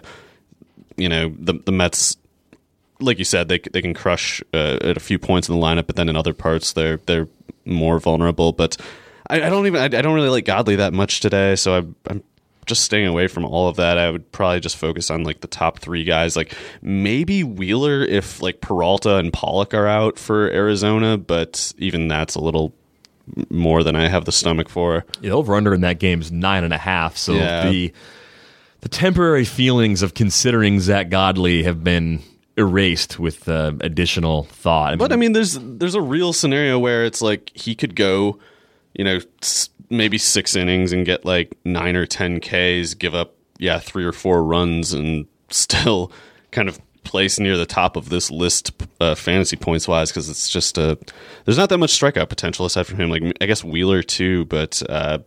you 0.96 1.08
know 1.08 1.34
the 1.38 1.54
the 1.54 1.72
Mets 1.72 2.16
like 3.00 3.18
you 3.18 3.24
said, 3.24 3.48
they 3.48 3.58
they 3.58 3.82
can 3.82 3.94
crush 3.94 4.42
uh, 4.52 4.78
at 4.82 4.96
a 4.96 5.00
few 5.00 5.18
points 5.18 5.48
in 5.48 5.58
the 5.58 5.60
lineup, 5.60 5.86
but 5.86 5.96
then 5.96 6.08
in 6.08 6.16
other 6.16 6.34
parts 6.34 6.72
they're 6.72 6.98
they're 7.06 7.28
more 7.64 7.98
vulnerable. 7.98 8.52
But 8.52 8.76
I, 9.30 9.46
I 9.46 9.50
don't 9.50 9.66
even 9.66 9.80
I, 9.80 9.84
I, 9.84 10.02
don't 10.02 10.14
really 10.14 10.28
like 10.28 10.44
Godley 10.44 10.76
that 10.76 10.92
much 10.92 11.20
today, 11.20 11.56
so 11.56 11.74
I, 11.76 12.10
I'm 12.10 12.22
just 12.66 12.84
staying 12.84 13.06
away 13.06 13.26
from 13.26 13.44
all 13.44 13.68
of 13.68 13.76
that. 13.76 13.98
I 13.98 14.10
would 14.10 14.30
probably 14.32 14.60
just 14.60 14.76
focus 14.76 15.10
on 15.10 15.24
like 15.24 15.40
the 15.40 15.48
top 15.48 15.78
three 15.78 16.04
guys, 16.04 16.36
like 16.36 16.54
maybe 16.82 17.44
Wheeler 17.44 18.02
if 18.02 18.42
like 18.42 18.60
Peralta 18.60 19.16
and 19.16 19.32
Pollock 19.32 19.74
are 19.74 19.86
out 19.86 20.18
for 20.18 20.50
Arizona, 20.50 21.16
but 21.16 21.72
even 21.78 22.08
that's 22.08 22.34
a 22.34 22.40
little 22.40 22.74
more 23.48 23.82
than 23.82 23.96
I 23.96 24.08
have 24.08 24.24
the 24.24 24.32
stomach 24.32 24.68
for. 24.68 25.04
Yeah, 25.20 25.32
over 25.32 25.54
under 25.54 25.74
in 25.74 25.80
that 25.82 25.98
game 25.98 26.20
is 26.20 26.32
nine 26.32 26.64
and 26.64 26.72
a 26.72 26.78
half. 26.78 27.16
So 27.16 27.34
yeah. 27.34 27.70
the 27.70 27.92
the 28.80 28.88
temporary 28.88 29.44
feelings 29.44 30.02
of 30.02 30.14
considering 30.14 30.80
Zach 30.80 31.10
Godley 31.10 31.62
have 31.64 31.84
been 31.84 32.22
erased 32.56 33.18
with 33.18 33.48
uh, 33.48 33.72
additional 33.80 34.44
thought. 34.44 34.88
I 34.88 34.90
mean, 34.92 34.98
but 34.98 35.12
I 35.12 35.16
mean, 35.16 35.32
there's 35.32 35.58
there's 35.60 35.94
a 35.94 36.00
real 36.00 36.32
scenario 36.32 36.78
where 36.78 37.04
it's 37.04 37.22
like 37.22 37.50
he 37.54 37.74
could 37.74 37.94
go, 37.94 38.38
you 38.94 39.04
know, 39.04 39.20
maybe 39.88 40.18
six 40.18 40.56
innings 40.56 40.92
and 40.92 41.06
get 41.06 41.24
like 41.24 41.56
nine 41.64 41.96
or 41.96 42.06
ten 42.06 42.40
Ks, 42.40 42.94
give 42.94 43.14
up 43.14 43.34
yeah 43.58 43.78
three 43.78 44.04
or 44.04 44.12
four 44.12 44.42
runs, 44.42 44.92
and 44.92 45.26
still 45.50 46.12
kind 46.50 46.68
of 46.68 46.80
place 47.02 47.40
near 47.40 47.56
the 47.56 47.66
top 47.66 47.96
of 47.96 48.08
this 48.08 48.30
list 48.30 48.70
uh, 49.00 49.14
fantasy 49.14 49.56
points 49.56 49.88
wise 49.88 50.10
because 50.10 50.28
it's 50.28 50.48
just 50.48 50.78
a, 50.78 50.98
there's 51.44 51.58
not 51.58 51.68
that 51.70 51.78
much 51.78 51.98
strikeout 51.98 52.28
potential 52.28 52.66
aside 52.66 52.86
from 52.86 52.98
him. 52.98 53.10
Like 53.10 53.22
I 53.40 53.46
guess 53.46 53.64
Wheeler 53.64 54.02
too, 54.02 54.44
but. 54.46 54.82
Uh, 54.88 55.18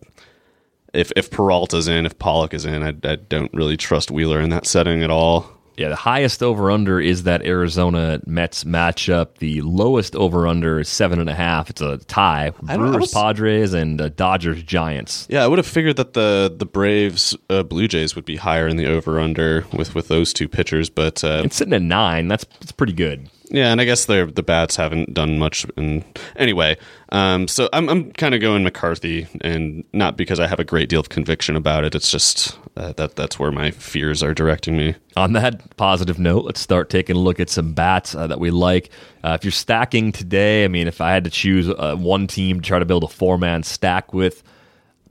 if 0.93 1.11
if 1.15 1.31
Peralta's 1.31 1.87
in, 1.87 2.05
if 2.05 2.19
Pollock 2.19 2.53
is 2.53 2.65
in, 2.65 2.83
I, 2.83 2.93
I 3.09 3.15
don't 3.15 3.51
really 3.51 3.77
trust 3.77 4.11
Wheeler 4.11 4.39
in 4.39 4.51
that 4.51 4.67
setting 4.67 5.01
at 5.01 5.09
all. 5.09 5.49
Yeah, 5.77 5.89
the 5.89 5.95
highest 5.95 6.43
over 6.43 6.69
under 6.71 6.99
is 6.99 7.23
that 7.23 7.43
Arizona 7.45 8.19
Mets 8.25 8.63
matchup. 8.63 9.37
The 9.39 9.61
lowest 9.61 10.15
over 10.15 10.47
under 10.47 10.79
is 10.79 10.89
seven 10.89 11.19
and 11.19 11.29
a 11.29 11.33
half. 11.33 11.69
It's 11.69 11.81
a 11.81 11.97
tie. 11.97 12.51
Brewers 12.61 12.97
was, 12.97 13.13
Padres 13.13 13.73
and 13.73 13.99
uh, 13.99 14.09
Dodgers 14.09 14.61
Giants. 14.63 15.27
Yeah, 15.29 15.43
I 15.43 15.47
would 15.47 15.59
have 15.59 15.67
figured 15.67 15.95
that 15.97 16.13
the 16.13 16.53
the 16.55 16.65
Braves 16.65 17.35
uh, 17.49 17.63
Blue 17.63 17.87
Jays 17.87 18.15
would 18.15 18.25
be 18.25 18.35
higher 18.35 18.67
in 18.67 18.77
the 18.77 18.85
over 18.85 19.19
under 19.19 19.65
with 19.73 19.95
with 19.95 20.07
those 20.07 20.33
two 20.33 20.47
pitchers, 20.47 20.89
but 20.89 21.23
uh, 21.23 21.41
it's 21.45 21.55
sitting 21.55 21.73
at 21.73 21.81
nine. 21.81 22.27
That's 22.27 22.45
that's 22.59 22.71
pretty 22.71 22.93
good. 22.93 23.29
Yeah, 23.53 23.71
and 23.71 23.79
I 23.79 23.85
guess 23.85 24.05
the 24.05 24.25
the 24.33 24.41
bats 24.41 24.75
haven't 24.77 25.13
done 25.13 25.37
much. 25.37 25.63
And 25.77 26.03
anyway, 26.35 26.75
um, 27.09 27.47
so 27.47 27.69
I'm 27.71 27.87
I'm 27.87 28.11
kind 28.13 28.33
of 28.33 28.41
going 28.41 28.63
McCarthy, 28.63 29.27
and 29.41 29.83
not 29.93 30.17
because 30.17 30.39
I 30.39 30.47
have 30.47 30.59
a 30.59 30.63
great 30.63 30.89
deal 30.89 30.99
of 30.99 31.09
conviction 31.09 31.55
about 31.55 31.83
it. 31.83 31.93
It's 31.93 32.09
just 32.09 32.57
uh, 32.75 32.93
that 32.93 33.15
that's 33.15 33.37
where 33.37 33.51
my 33.51 33.69
fears 33.69 34.23
are 34.23 34.33
directing 34.33 34.75
me. 34.75 34.95
On 35.15 35.33
that 35.33 35.77
positive 35.77 36.17
note, 36.17 36.45
let's 36.45 36.61
start 36.61 36.89
taking 36.89 37.15
a 37.15 37.19
look 37.19 37.39
at 37.39 37.47
some 37.47 37.73
bats 37.73 38.15
uh, 38.15 38.25
that 38.25 38.39
we 38.39 38.49
like. 38.49 38.89
Uh, 39.23 39.37
if 39.39 39.45
you're 39.45 39.51
stacking 39.51 40.11
today, 40.11 40.65
I 40.65 40.67
mean, 40.67 40.87
if 40.87 40.99
I 40.99 41.11
had 41.11 41.23
to 41.25 41.29
choose 41.29 41.69
uh, 41.69 41.95
one 41.95 42.25
team 42.25 42.59
to 42.59 42.67
try 42.67 42.79
to 42.79 42.85
build 42.85 43.03
a 43.03 43.07
four 43.07 43.37
man 43.37 43.61
stack 43.61 44.15
with, 44.15 44.41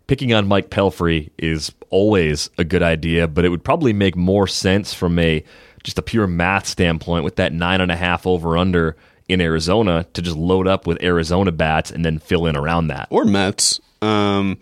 picking 0.08 0.34
on 0.34 0.48
Mike 0.48 0.68
Pelfrey 0.68 1.30
is 1.38 1.70
always 1.90 2.50
a 2.58 2.64
good 2.64 2.82
idea, 2.82 3.28
but 3.28 3.44
it 3.44 3.50
would 3.50 3.62
probably 3.62 3.92
make 3.92 4.16
more 4.16 4.48
sense 4.48 4.92
from 4.92 5.16
a 5.20 5.44
just 5.82 5.98
a 5.98 6.02
pure 6.02 6.26
math 6.26 6.66
standpoint 6.66 7.24
with 7.24 7.36
that 7.36 7.52
nine 7.52 7.80
and 7.80 7.90
a 7.90 7.96
half 7.96 8.26
over 8.26 8.56
under 8.56 8.96
in 9.28 9.40
Arizona 9.40 10.06
to 10.12 10.22
just 10.22 10.36
load 10.36 10.66
up 10.66 10.86
with 10.86 11.02
Arizona 11.02 11.52
bats 11.52 11.90
and 11.90 12.04
then 12.04 12.18
fill 12.18 12.46
in 12.46 12.56
around 12.56 12.88
that. 12.88 13.08
Or 13.10 13.24
Mets. 13.24 13.80
Um, 14.00 14.58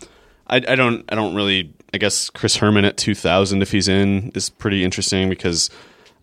I, 0.47 0.57
I 0.57 0.75
don't 0.75 1.05
I 1.11 1.15
don't 1.15 1.35
really 1.35 1.73
I 1.95 1.99
guess 1.99 2.31
Chris 2.31 2.57
Herrmann 2.57 2.85
at 2.85 2.97
two 2.97 3.15
thousand 3.15 3.63
if 3.63 3.73
he's 3.73 3.89
in 3.89 4.31
is 4.35 4.51
pretty 4.51 4.85
interesting 4.85 5.29
because 5.29 5.71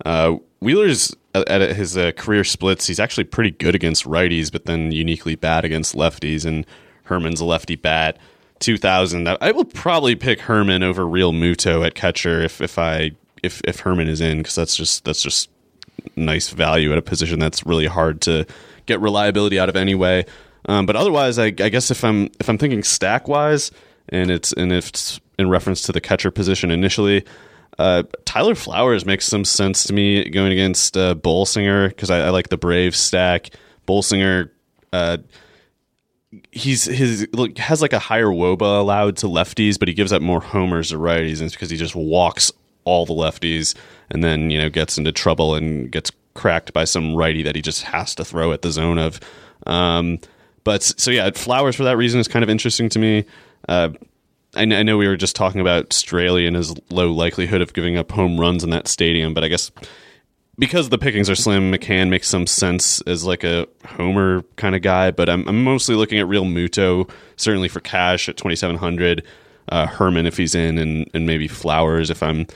uh, 0.06 0.36
Wheeler's 0.60 1.16
at, 1.34 1.75
his 1.75 1.98
uh, 1.98 2.12
career 2.12 2.44
splits 2.44 2.88
he's 2.88 3.00
actually 3.00 3.24
pretty 3.24 3.51
good 3.51 3.74
against 3.74 4.06
righties 4.06 4.51
but 4.51 4.66
then 4.66 4.92
uniquely 4.92 5.36
bad 5.36 5.66
against 5.66 5.96
lefties 5.96 6.46
and 6.46 6.66
Herrmann's 7.04 7.42
a 7.42 7.46
lefty 7.46 7.75
bat. 7.75 8.18
2000 8.60 9.27
I 9.39 9.51
will 9.51 9.66
probably 9.66 10.16
pick 10.16 10.42
Herrmann 10.42 10.82
over 10.84 11.04
Realmuto 11.04 11.86
at 11.86 11.96
catcher 11.96 12.42
if 12.42 12.62
if 12.62 12.77
I 12.77 13.12
if 13.44 13.62
if 13.65 13.79
Herrmann 13.79 14.08
is 14.08 14.22
in 14.22 14.39
because 14.39 14.56
that's 14.56 14.75
just 14.75 15.06
that's 15.06 15.22
just 15.22 15.50
nice 16.15 16.50
value 16.50 16.91
at 16.91 16.98
a 16.98 17.01
position 17.01 17.39
that's 17.39 17.65
really 17.65 17.86
hard 17.86 18.22
to 18.22 18.46
get 18.86 19.00
reliability 19.01 19.60
out 19.60 19.70
of 19.70 19.75
anyway. 19.75 20.25
Um, 20.67 20.86
but 20.86 20.96
otherwise, 20.96 21.39
I, 21.39 21.46
I, 21.46 21.70
guess 21.70 21.91
if 21.91 22.03
I'm 22.03 22.29
if 22.39 22.50
I'm 22.50 22.58
thinking 22.58 22.84
stack 22.84 23.27
wise, 23.27 23.72
and 24.10 24.29
it's 24.29 24.51
and 24.53 24.72
if 24.72 24.89
it's 24.89 25.20
in 25.39 25.50
reference 25.50 25.84
to 25.84 25.91
the 25.91 26.01
catcher 26.01 26.32
position 26.32 26.72
initially, 26.72 27.25
uh, 27.77 28.03
Tyler 28.25 28.56
Flowers 28.56 29.06
makes 29.06 29.25
some 29.25 29.46
sense 29.46 29.86
to 29.86 29.94
me 29.94 30.29
going 30.29 30.51
against 30.51 30.98
uh, 30.98 31.15
Bolsinger 31.15 31.89
because 31.89 32.10
I, 32.10 32.27
I, 32.27 32.29
like 32.29 32.50
the 32.50 32.58
Brave 32.58 32.96
stack. 32.96 33.51
Bolsinger, 33.88 34.50
uh, 34.91 35.17
he's 36.51 36.84
his 36.84 37.27
has 37.58 37.82
like 37.82 37.94
a 37.94 38.00
higher 38.00 38.27
woba 38.27 38.79
allowed 38.79 39.17
to 39.17 39.27
lefties, 39.27 39.79
but 39.79 39.88
he 39.88 39.94
gives 39.94 40.12
up 40.12 40.22
more 40.22 40.41
homers 40.41 40.89
to 40.89 40.98
righties, 40.98 41.38
and 41.38 41.44
it's 41.44 41.56
because 41.56 41.70
he 41.70 41.77
just 41.77 41.96
walks 41.96 42.51
all 42.88 43.06
the 43.06 43.13
lefties 43.13 43.75
and 44.10 44.24
then 44.24 44.50
you 44.50 44.58
know 44.58 44.70
gets 44.70 44.98
into 44.98 45.12
trouble 45.12 45.56
and 45.56 45.91
gets 45.91 46.12
cracked 46.34 46.72
by 46.74 46.86
some 46.86 47.15
righty 47.15 47.44
that 47.44 47.56
he 47.56 47.62
just 47.62 47.84
has 47.84 48.15
to 48.15 48.24
throw 48.24 48.51
at 48.51 48.62
the 48.62 48.72
zone 48.72 48.98
of. 48.98 49.20
Um, 49.65 50.20
but 50.63 50.84
so 50.84 51.12
yeah, 51.12 51.29
Flowers 51.32 51.75
for 51.75 51.84
that 51.84 51.98
reason 51.98 52.20
is 52.20 52.27
kind 52.27 52.44
of 52.44 52.50
interesting 52.50 52.89
to 52.89 53.00
me. 53.00 53.25
Uh, 53.67 53.89
I, 54.56 54.65
know 54.65 54.98
we 54.98 55.08
were 55.08 55.17
just 55.17 55.36
talking 55.36 55.62
about 55.62 55.89
Straily 55.89 56.48
and 56.48 56.56
his 56.56 56.74
low 56.89 57.12
likelihood 57.12 57.62
of 57.62 57.74
giving 57.74 57.98
up 57.98 58.12
home 58.12 58.39
runs 58.39 58.63
in 58.63 58.70
that 58.72 58.88
stadium, 58.88 59.34
but 59.34 59.44
I 59.44 59.50
guess 59.50 59.72
because 60.58 60.89
the 60.89 60.98
pickings 60.98 61.29
are 61.29 61.36
slim, 61.36 61.72
McCann 61.72 62.10
makes 62.10 62.27
some 62.27 62.48
sense 62.48 63.01
as 63.01 63.24
like 63.24 63.44
a 63.44 63.67
homer 63.86 64.44
kind 64.56 64.75
of 64.75 64.82
guy. 64.82 65.12
But 65.12 65.29
I'm, 65.29 65.48
I'm 65.48 65.63
mostly 65.63 65.96
looking 65.96 66.20
at 66.20 66.27
Realmuto, 66.27 67.10
certainly 67.36 67.67
for 67.67 67.79
cash 67.79 68.27
at 68.29 68.38
2,700. 68.38 69.24
Uh, 69.70 69.86
Herrmann 69.86 70.25
if 70.25 70.38
he's 70.38 70.56
in, 70.56 70.77
and, 70.77 71.10
and 71.13 71.27
maybe 71.27 71.48
Flowers 71.48 72.10
if 72.10 72.24
I'm 72.24 72.48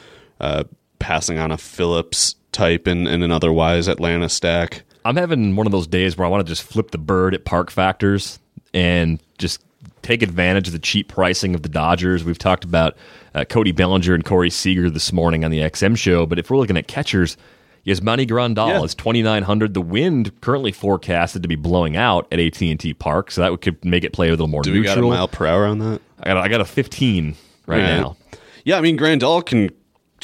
uh, 0.41 0.65
passing 0.99 1.37
on 1.37 1.51
a 1.51 1.57
Phillips 1.57 2.35
type 2.51 2.87
in, 2.87 3.07
in 3.07 3.23
an 3.23 3.31
otherwise 3.31 3.87
Atlanta 3.87 4.27
stack. 4.27 4.83
I'm 5.05 5.15
having 5.15 5.55
one 5.55 5.65
of 5.65 5.71
those 5.71 5.87
days 5.87 6.17
where 6.17 6.25
I 6.25 6.29
want 6.29 6.45
to 6.45 6.51
just 6.51 6.63
flip 6.63 6.91
the 6.91 6.97
bird 6.97 7.33
at 7.33 7.45
park 7.45 7.71
factors 7.71 8.39
and 8.73 9.21
just 9.37 9.63
take 10.01 10.21
advantage 10.21 10.67
of 10.67 10.73
the 10.73 10.79
cheap 10.79 11.07
pricing 11.07 11.55
of 11.55 11.63
the 11.63 11.69
Dodgers. 11.69 12.23
We've 12.23 12.37
talked 12.37 12.63
about 12.63 12.97
uh, 13.33 13.45
Cody 13.45 13.71
Bellinger 13.71 14.13
and 14.13 14.25
Corey 14.25 14.49
Seager 14.49 14.89
this 14.89 15.13
morning 15.13 15.45
on 15.45 15.51
the 15.51 15.59
XM 15.59 15.97
show, 15.97 16.25
but 16.25 16.37
if 16.37 16.49
we're 16.49 16.57
looking 16.57 16.77
at 16.77 16.87
catchers, 16.87 17.37
Yasmani 17.85 18.27
Grandal 18.27 18.69
yeah. 18.69 18.83
is 18.83 18.93
2900 18.93 19.73
The 19.73 19.81
wind 19.81 20.39
currently 20.41 20.71
forecasted 20.71 21.41
to 21.41 21.47
be 21.47 21.55
blowing 21.55 21.97
out 21.97 22.27
at 22.31 22.39
AT&T 22.39 22.93
Park, 22.95 23.31
so 23.31 23.41
that 23.41 23.61
could 23.61 23.83
make 23.83 24.03
it 24.03 24.13
play 24.13 24.27
a 24.27 24.31
little 24.31 24.47
more 24.47 24.61
Do 24.61 24.71
neutral. 24.71 24.95
we 24.95 25.01
got 25.01 25.03
a 25.03 25.17
mile 25.17 25.27
per 25.27 25.47
hour 25.47 25.65
on 25.65 25.79
that? 25.79 26.01
I 26.19 26.29
got, 26.29 26.37
I 26.37 26.47
got 26.47 26.61
a 26.61 26.65
15 26.65 27.35
right, 27.65 27.77
right. 27.77 27.83
now. 27.83 28.17
Yeah, 28.63 28.77
I 28.77 28.81
mean 28.81 28.97
Grandal 28.97 29.43
can 29.43 29.71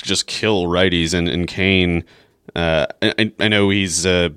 just 0.04 0.27
kill 0.27 0.66
righties. 0.66 1.13
And, 1.13 1.27
and 1.27 1.48
Cain, 1.48 2.04
uh, 2.56 2.88
I, 3.01 3.32
I, 3.39 3.48
know 3.48 3.70
he's 3.70 4.06
uh, 4.06 4.30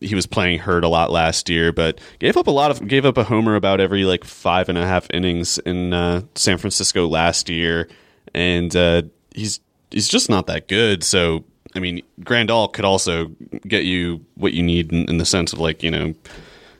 he 0.00 0.14
was 0.14 0.26
playing 0.26 0.58
hurt 0.60 0.84
a 0.84 0.88
lot 0.88 1.10
last 1.10 1.48
year, 1.48 1.72
but 1.72 2.00
gave 2.18 2.36
up 2.36 2.46
a 2.46 2.50
lot 2.52 2.70
of 2.70 2.86
gave 2.86 3.04
up 3.04 3.18
a 3.18 3.24
homer 3.24 3.56
about 3.56 3.80
every 3.80 4.04
like 4.04 4.24
five 4.24 4.68
and 4.68 4.78
a 4.78 4.86
half 4.86 5.06
innings 5.10 5.58
in 5.58 5.92
uh, 5.92 6.22
San 6.34 6.58
Francisco 6.58 7.06
last 7.06 7.48
year, 7.48 7.88
and 8.34 8.74
uh, 8.76 9.02
he's 9.34 9.60
he's 9.90 10.08
just 10.08 10.28
not 10.28 10.46
that 10.46 10.68
good. 10.68 11.02
So 11.02 11.44
I 11.74 11.80
mean, 11.80 12.02
Grandal 12.20 12.72
could 12.72 12.84
also 12.84 13.26
get 13.66 13.84
you 13.84 14.24
what 14.34 14.52
you 14.52 14.62
need 14.62 14.92
in, 14.92 15.08
in 15.08 15.18
the 15.18 15.26
sense 15.26 15.52
of 15.52 15.58
like 15.58 15.82
you 15.82 15.90
know 15.90 16.14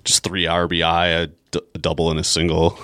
just 0.05 0.23
three 0.23 0.45
RBI, 0.45 1.25
a, 1.25 1.27
d- 1.51 1.61
a 1.75 1.79
double, 1.79 2.11
and 2.11 2.21
a 2.21 2.25
single. 2.25 2.79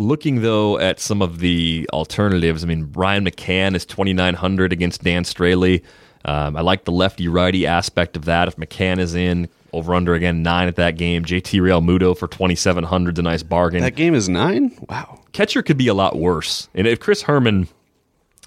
Looking 0.00 0.40
though 0.40 0.78
at 0.78 0.98
some 0.98 1.20
of 1.20 1.40
the 1.40 1.88
alternatives, 1.92 2.64
I 2.64 2.66
mean, 2.66 2.84
Brian 2.84 3.24
McCann 3.24 3.74
is 3.74 3.84
2,900 3.84 4.72
against 4.72 5.04
Dan 5.04 5.24
Straily. 5.24 5.82
Um, 6.24 6.56
I 6.56 6.62
like 6.62 6.84
the 6.84 6.92
lefty 6.92 7.28
righty 7.28 7.66
aspect 7.66 8.16
of 8.16 8.24
that. 8.24 8.48
If 8.48 8.56
McCann 8.56 8.98
is 8.98 9.14
in, 9.14 9.48
over 9.72 9.94
under 9.94 10.14
again, 10.14 10.42
nine 10.42 10.68
at 10.68 10.76
that 10.76 10.96
game. 10.96 11.24
JT 11.24 11.60
Realmuto 11.60 12.16
for 12.16 12.28
2,700 12.28 13.16
is 13.16 13.18
a 13.18 13.22
nice 13.22 13.42
bargain. 13.42 13.82
That 13.82 13.94
game 13.94 14.14
is 14.14 14.28
nine? 14.28 14.76
Wow. 14.88 15.20
Catcher 15.32 15.62
could 15.62 15.76
be 15.76 15.88
a 15.88 15.94
lot 15.94 16.16
worse. 16.16 16.68
And 16.74 16.86
if 16.86 16.98
Chris 16.98 17.22
Herrmann. 17.22 17.68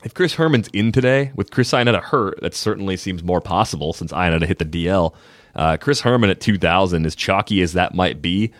If 0.03 0.13
Chris 0.13 0.35
Herrmann's 0.35 0.67
in 0.73 0.91
today 0.91 1.31
with 1.33 1.51
Chris 1.51 1.71
Iannetta 1.71 2.01
hurt, 2.01 2.41
that 2.41 2.53
certainly 2.53 2.97
seems 2.97 3.23
more 3.23 3.39
possible 3.39 3.93
since 3.93 4.11
Iannetta 4.11 4.45
hit 4.45 4.59
the 4.59 4.65
DL. 4.65 5.13
Uh, 5.55 5.77
Chris 5.77 6.01
Herrmann 6.01 6.29
at 6.29 6.41
2,000, 6.41 7.05
as 7.05 7.15
chalky 7.15 7.61
as 7.61 7.71
that 7.71 7.93
might 7.93 8.21
be, 8.21 8.51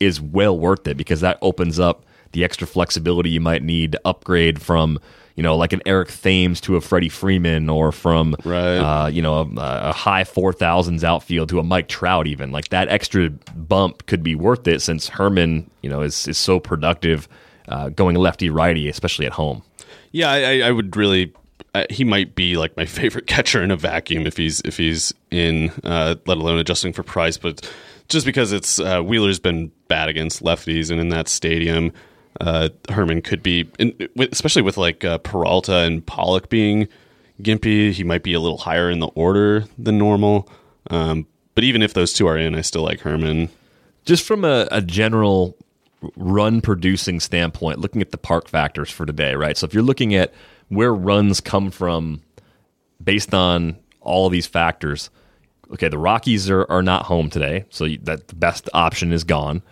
is 0.00 0.20
well 0.20 0.58
worth 0.58 0.88
it 0.88 0.96
because 0.96 1.20
that 1.20 1.38
opens 1.40 1.78
up 1.78 2.04
the 2.32 2.44
extra 2.44 2.66
flexibility 2.66 3.30
you 3.30 3.40
might 3.40 3.62
need 3.62 3.92
to 3.92 4.00
upgrade 4.04 4.60
from 4.60 4.98
you 5.34 5.42
know 5.42 5.56
like 5.56 5.72
an 5.72 5.82
Eric 5.86 6.08
Thames 6.08 6.60
to 6.62 6.76
a 6.76 6.80
Freddie 6.80 7.08
Freeman 7.08 7.68
or 7.68 7.92
from 7.92 8.34
right. 8.44 8.76
uh, 8.78 9.06
you 9.06 9.22
know 9.22 9.40
a, 9.40 9.48
a 9.56 9.92
high 9.92 10.24
four 10.24 10.52
thousands 10.52 11.04
outfield 11.04 11.48
to 11.50 11.58
a 11.58 11.62
Mike 11.62 11.88
Trout 11.88 12.26
even 12.26 12.50
like 12.50 12.68
that 12.68 12.88
extra 12.88 13.30
bump 13.54 14.06
could 14.06 14.22
be 14.22 14.34
worth 14.34 14.66
it 14.66 14.80
since 14.80 15.08
Herrmann 15.08 15.70
you 15.82 15.90
know 15.90 16.02
is 16.02 16.26
is 16.28 16.38
so 16.38 16.60
productive 16.60 17.28
uh, 17.68 17.90
going 17.90 18.16
lefty 18.16 18.50
righty 18.50 18.88
especially 18.88 19.26
at 19.26 19.32
home. 19.32 19.62
Yeah, 20.10 20.30
I, 20.30 20.60
I 20.60 20.70
would 20.70 20.96
really 20.96 21.34
uh, 21.74 21.84
he 21.90 22.04
might 22.04 22.34
be 22.34 22.56
like 22.56 22.76
my 22.76 22.84
favorite 23.00 23.26
catcher 23.26 23.62
in 23.62 23.70
a 23.70 23.76
vacuum 23.76 24.26
if 24.26 24.36
he's 24.36 24.60
if 24.64 24.76
he's 24.76 25.12
in, 25.30 25.70
uh, 25.84 26.16
let 26.26 26.38
alone 26.38 26.58
adjusting 26.58 26.92
for 26.92 27.02
price. 27.02 27.38
But 27.38 27.70
just 28.08 28.26
because 28.26 28.52
it's 28.52 28.78
uh, 28.78 29.02
Wheeler's 29.02 29.38
been 29.38 29.70
bad 29.86 30.08
against 30.08 30.42
lefties, 30.42 30.90
and 30.90 31.00
in 31.00 31.10
that 31.10 31.28
stadium, 31.28 31.92
uh, 32.40 32.68
Herrmann 32.88 33.22
could 33.22 33.42
be, 33.42 33.68
especially 34.30 34.62
with 34.62 34.76
like 34.76 35.04
uh, 35.04 35.18
Peralta 35.18 35.78
and 35.78 36.04
Pollock 36.04 36.48
being 36.48 36.88
gimpy, 37.42 37.92
he 37.92 38.04
might 38.04 38.22
be 38.22 38.32
a 38.32 38.40
little 38.40 38.58
higher 38.58 38.90
in 38.90 39.00
the 39.00 39.08
order 39.08 39.64
than 39.76 39.98
normal. 39.98 40.48
Um, 40.90 41.26
but 41.54 41.64
even 41.64 41.82
if 41.82 41.94
those 41.94 42.12
two 42.12 42.26
are 42.26 42.38
in, 42.38 42.54
I 42.54 42.60
still 42.60 42.82
like 42.82 43.00
Herrmann. 43.00 43.48
Just 44.04 44.24
from 44.24 44.44
a, 44.44 44.68
a 44.70 44.80
general 44.80 45.56
run 46.16 46.60
producing 46.60 47.20
standpoint, 47.20 47.80
looking 47.80 48.00
at 48.00 48.10
the 48.10 48.18
park 48.18 48.48
factors 48.48 48.90
for 48.90 49.04
today, 49.04 49.34
right? 49.34 49.56
So 49.56 49.66
if 49.66 49.74
you're 49.74 49.82
looking 49.82 50.14
at 50.14 50.32
where 50.68 50.94
runs 50.94 51.40
come 51.40 51.70
from 51.70 52.22
based 53.02 53.34
on 53.34 53.76
all 54.00 54.26
of 54.26 54.32
these 54.32 54.46
factors, 54.46 55.10
okay, 55.72 55.88
the 55.88 55.98
Rockies 55.98 56.48
are, 56.48 56.64
are 56.70 56.82
not 56.82 57.06
home 57.06 57.30
today, 57.30 57.64
so 57.70 57.88
that 58.02 58.28
the 58.28 58.34
best 58.34 58.68
option 58.72 59.12
is 59.12 59.24
gone. 59.24 59.62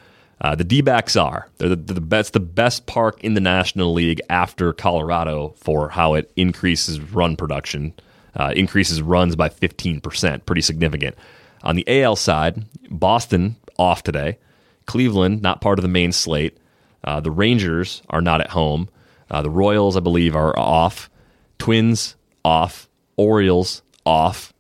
Uh, 0.40 0.55
the 0.55 0.64
D 0.64 0.83
backs 0.83 1.16
are. 1.16 1.49
They're 1.59 1.71
the, 1.71 1.76
the 1.76 2.00
best, 2.00 2.33
the 2.33 2.40
best 2.40 2.87
park 2.87 3.23
in 3.25 3.35
the 3.35 3.40
National 3.40 3.93
League 3.93 4.21
after 4.28 4.73
Colorado 4.73 5.55
for 5.57 5.88
how 5.90 6.14
it 6.14 6.31
increases 6.37 7.00
run 7.00 7.37
production, 7.37 7.95
uh, 8.35 8.52
increases 8.55 9.00
runs 9.00 9.35
by 9.35 9.49
15%, 9.49 10.45
pretty 10.45 10.61
significant. 10.61 11.16
On 11.62 11.75
the 11.75 12.02
AL 12.02 12.16
side, 12.16 12.64
Boston 12.90 13.57
off 13.78 14.02
today. 14.02 14.38
Cleveland, 14.85 15.43
not 15.43 15.61
part 15.61 15.78
of 15.78 15.83
the 15.83 15.88
main 15.88 16.12
slate. 16.12 16.59
Uh, 17.02 17.21
the 17.21 17.31
Rangers 17.31 18.02
are 18.11 18.21
not 18.21 18.40
at 18.40 18.50
home. 18.50 18.88
Uh, 19.31 19.43
the 19.43 19.50
Royals, 19.50 19.97
I 19.97 20.00
believe, 20.00 20.37
are 20.37 20.57
off. 20.59 21.11
Twins 21.59 22.14
off. 22.45 22.88
Orioles 23.16 23.83
off. 24.05 24.52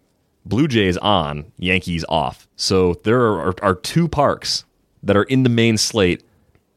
Blue 0.44 0.66
Jays 0.66 0.96
on. 0.96 1.52
Yankees 1.58 2.04
off. 2.08 2.48
So 2.56 2.94
there 3.04 3.20
are, 3.20 3.48
are, 3.48 3.54
are 3.62 3.74
two 3.74 4.08
parks 4.08 4.64
that 5.06 5.16
are 5.16 5.24
in 5.24 5.42
the 5.42 5.48
main 5.48 5.78
slate 5.78 6.22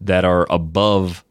that 0.01 0.24
are 0.24 0.48
above 0.50 1.24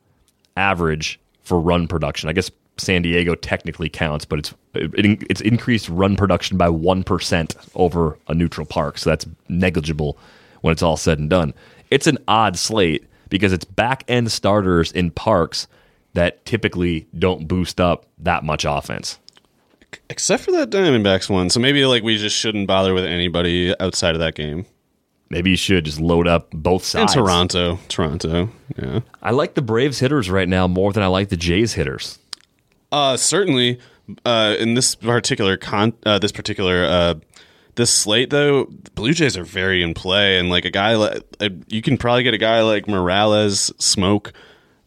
average 0.57 1.19
for 1.43 1.59
run 1.59 1.88
production. 1.88 2.28
I 2.28 2.33
guess 2.33 2.50
San 2.76 3.02
Diego 3.02 3.35
technically 3.35 3.88
counts, 3.88 4.25
but 4.25 4.38
it's 4.40 4.55
it, 4.75 5.25
it's 5.31 5.40
increased 5.40 5.88
run 5.88 6.17
production 6.17 6.57
by 6.59 6.69
one 6.69 7.02
percent 7.02 7.57
over 7.75 8.19
a 8.28 8.35
neutral 8.35 8.67
park, 8.67 8.99
so 8.99 9.11
that's 9.11 9.26
negligible 9.49 10.19
when 10.61 10.73
it's 10.73 10.83
all 10.83 10.97
said 10.97 11.19
and 11.19 11.31
done. 11.31 11.55
It's 11.90 12.07
an 12.07 12.19
odd 12.28 12.59
slate 12.59 13.05
because 13.31 13.52
it's 13.52 13.64
back 13.64 14.05
end 14.09 14.31
starters 14.31 14.93
in 14.93 15.11
parks 15.11 15.67
that 16.14 16.45
typically 16.45 17.07
don't 17.19 17.49
boost 17.49 17.81
up 17.81 18.07
that 18.19 18.45
much 18.45 18.64
offense. 18.64 19.19
Except 20.11 20.43
for 20.43 20.52
that 20.52 20.71
Diamondbacks 20.71 21.31
one. 21.31 21.49
So 21.49 21.61
maybe 21.61 21.85
like 21.87 22.02
we 22.02 22.19
just 22.19 22.37
shouldn't 22.37 22.67
bother 22.67 22.93
with 22.93 23.05
anybody 23.05 23.75
outside 23.81 24.14
of 24.14 24.21
that 24.21 24.35
game. 24.35 24.67
Maybe 25.31 25.51
you 25.51 25.57
should 25.57 25.85
just 25.85 26.01
load 26.01 26.27
up 26.27 26.51
both 26.53 26.85
sides. 26.85 27.15
And 27.15 27.25
Toronto. 27.25 27.79
Toronto. 27.89 28.51
Yeah. 28.81 29.01
I 29.23 29.33
like 29.33 29.55
the 29.55 29.63
Braves 29.63 29.99
hitters 29.99 30.31
right 30.31 30.49
now 30.49 30.67
more 30.67 30.93
than 30.93 31.03
I 31.03 31.09
like 31.09 31.29
the 31.29 31.37
Jays 31.37 31.75
hitters. 31.75 32.19
Uh 32.91 33.17
certainly 33.17 33.79
uh 34.25 34.57
in 34.59 34.75
this 34.75 34.95
particular 34.95 35.57
con 35.59 35.93
uh, 36.07 36.19
this 36.19 36.33
particular 36.33 36.85
uh 36.85 37.15
this 37.75 37.93
slate 37.93 38.31
though, 38.31 38.65
the 38.65 38.91
Blue 38.93 39.13
Jays 39.13 39.37
are 39.37 39.45
very 39.45 39.83
in 39.83 39.95
play 39.95 40.39
and 40.39 40.49
like 40.49 40.65
a 40.65 40.71
guy 40.71 40.97
like 40.97 41.23
you 41.69 41.83
can 41.83 41.97
probably 41.99 42.23
get 42.23 42.35
a 42.35 42.39
guy 42.39 42.63
like 42.63 42.89
Morales 42.89 43.71
smoke 43.79 44.33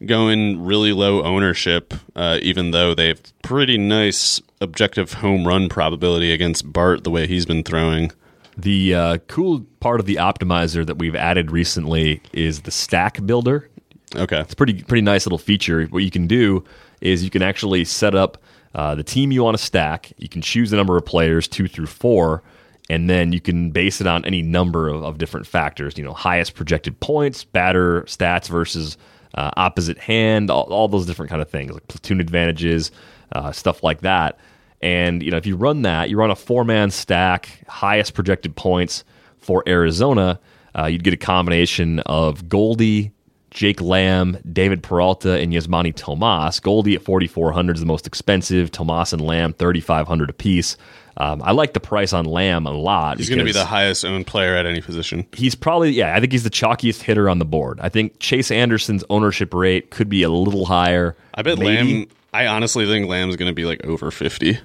going 0.06 0.66
really 0.66 0.92
low 0.92 1.24
ownership, 1.24 1.94
uh, 2.16 2.40
even 2.42 2.72
though 2.72 2.96
they 2.96 3.10
have 3.10 3.22
pretty 3.44 3.78
nice 3.78 4.42
objective 4.60 5.14
home 5.14 5.48
run 5.48 5.70
probability 5.70 6.32
against 6.34 6.74
Bart 6.74 7.04
the 7.04 7.12
way 7.12 7.28
he's 7.28 7.46
been 7.46 7.64
throwing. 7.64 8.12
The 8.58 8.96
uh, 8.96 9.18
cool 9.28 9.66
part 9.80 10.00
of 10.00 10.06
the 10.06 10.16
optimizer 10.16 10.86
that 10.86 10.98
we've 10.98 11.16
added 11.16 11.52
recently 11.52 12.22
is 12.34 12.62
the 12.62 12.72
stack 12.72 13.26
builder. 13.26 13.70
Okay, 14.16 14.40
it's 14.40 14.54
pretty 14.54 14.84
pretty 14.84 15.02
nice 15.02 15.26
little 15.26 15.38
feature. 15.38 15.86
What 15.86 16.04
you 16.04 16.12
can 16.12 16.28
do 16.28 16.64
is 17.00 17.24
you 17.24 17.30
can 17.30 17.42
actually 17.42 17.86
set 17.86 18.14
up 18.14 18.42
uh, 18.76 18.96
the 18.96 19.04
team 19.04 19.32
you 19.32 19.44
want 19.44 19.58
to 19.58 19.64
stack. 19.64 20.12
You 20.18 20.30
can 20.30 20.42
choose 20.42 20.70
the 20.70 20.78
number 20.78 20.98
of 20.98 21.06
players, 21.06 21.48
two 21.48 21.68
through 21.68 21.88
four, 21.88 22.44
and 22.90 23.10
then 23.10 23.32
you 23.32 23.40
can 23.40 23.72
base 23.72 24.02
it 24.02 24.08
on 24.08 24.26
any 24.26 24.42
number 24.42 24.90
of, 24.90 25.04
of 25.04 25.18
different 25.18 25.48
factors. 25.48 25.98
You 25.98 26.04
know, 26.04 26.14
highest 26.14 26.56
projected 26.56 27.00
points, 27.00 27.44
batter 27.44 28.02
stats 28.04 28.48
versus 28.48 28.98
uh, 29.36 29.52
opposite 29.56 29.98
hand, 29.98 30.50
all, 30.50 30.64
all, 30.64 30.88
those 30.88 31.06
different 31.06 31.30
kind 31.30 31.42
of 31.42 31.50
things, 31.50 31.72
like 31.72 31.88
platoon 31.88 32.20
advantages, 32.20 32.92
uh, 33.32 33.52
stuff 33.52 33.82
like 33.82 34.02
that. 34.02 34.38
And 34.82 35.22
you 35.22 35.32
know, 35.32 35.38
if 35.38 35.46
you 35.46 35.56
run 35.56 35.84
that, 35.84 36.10
you 36.10 36.18
run 36.18 36.32
a 36.32 36.36
four 36.36 36.64
man 36.64 36.92
stack, 36.92 37.64
highest 37.68 38.14
projected 38.14 38.56
points 38.56 39.04
for 39.40 39.64
Arizona. 39.68 40.40
Uh, 40.78 40.86
you'd 40.86 41.04
get 41.04 41.14
a 41.14 41.18
combination 41.18 42.00
of 42.00 42.48
Goldie, 42.48 43.12
Jake 43.52 43.82
Lamb, 43.82 44.38
David 44.52 44.82
Peralta, 44.82 45.38
and 45.38 45.52
Yasmany 45.52 45.94
Tomas. 45.94 46.60
Goldie 46.62 46.96
at 46.96 47.02
4,400 47.02 47.76
is 47.76 47.80
the 47.82 47.86
most 47.86 48.08
expensive. 48.08 48.72
Tomas 48.72 49.12
and 49.12 49.22
Lamb 49.22 49.54
3,500 49.54 50.30
apiece. 50.30 50.78
Um, 51.18 51.42
I 51.44 51.52
like 51.52 51.74
the 51.74 51.82
price 51.82 52.14
on 52.14 52.24
Lamb 52.24 52.66
a 52.66 52.72
lot. 52.72 53.18
He's 53.18 53.28
going 53.28 53.40
to 53.40 53.46
be 53.46 53.52
the 53.52 53.66
highest 53.66 54.06
owned 54.06 54.26
player 54.26 54.56
at 54.56 54.66
any 54.66 54.80
position. 54.80 55.28
He's 55.34 55.56
probably, 55.56 55.92
yeah, 55.92 56.16
I 56.16 56.22
think 56.22 56.32
he's 56.32 56.44
the 56.44 56.50
chalkiest 56.50 57.02
hitter 57.02 57.30
on 57.30 57.40
the 57.40 57.46
board. 57.46 57.82
I 57.82 57.90
think 57.90 58.20
Chase 58.20 58.50
Anderson's 58.50 59.04
ownership 59.10 59.54
rate 59.54 59.92
could 59.92 60.08
be 60.08 60.24
a 60.24 60.30
little 60.30 60.66
higher. 60.66 61.18
I 61.34 61.42
bet 61.42 61.60
maybe. 61.60 61.94
Lamb, 61.94 62.08
I 62.34 62.48
honestly 62.48 62.86
think 62.86 63.10
Lamb's 63.10 63.36
going 63.36 63.52
to 63.52 63.54
be 63.54 63.66
like 63.66 63.86
over 63.86 64.10
50. 64.10 64.58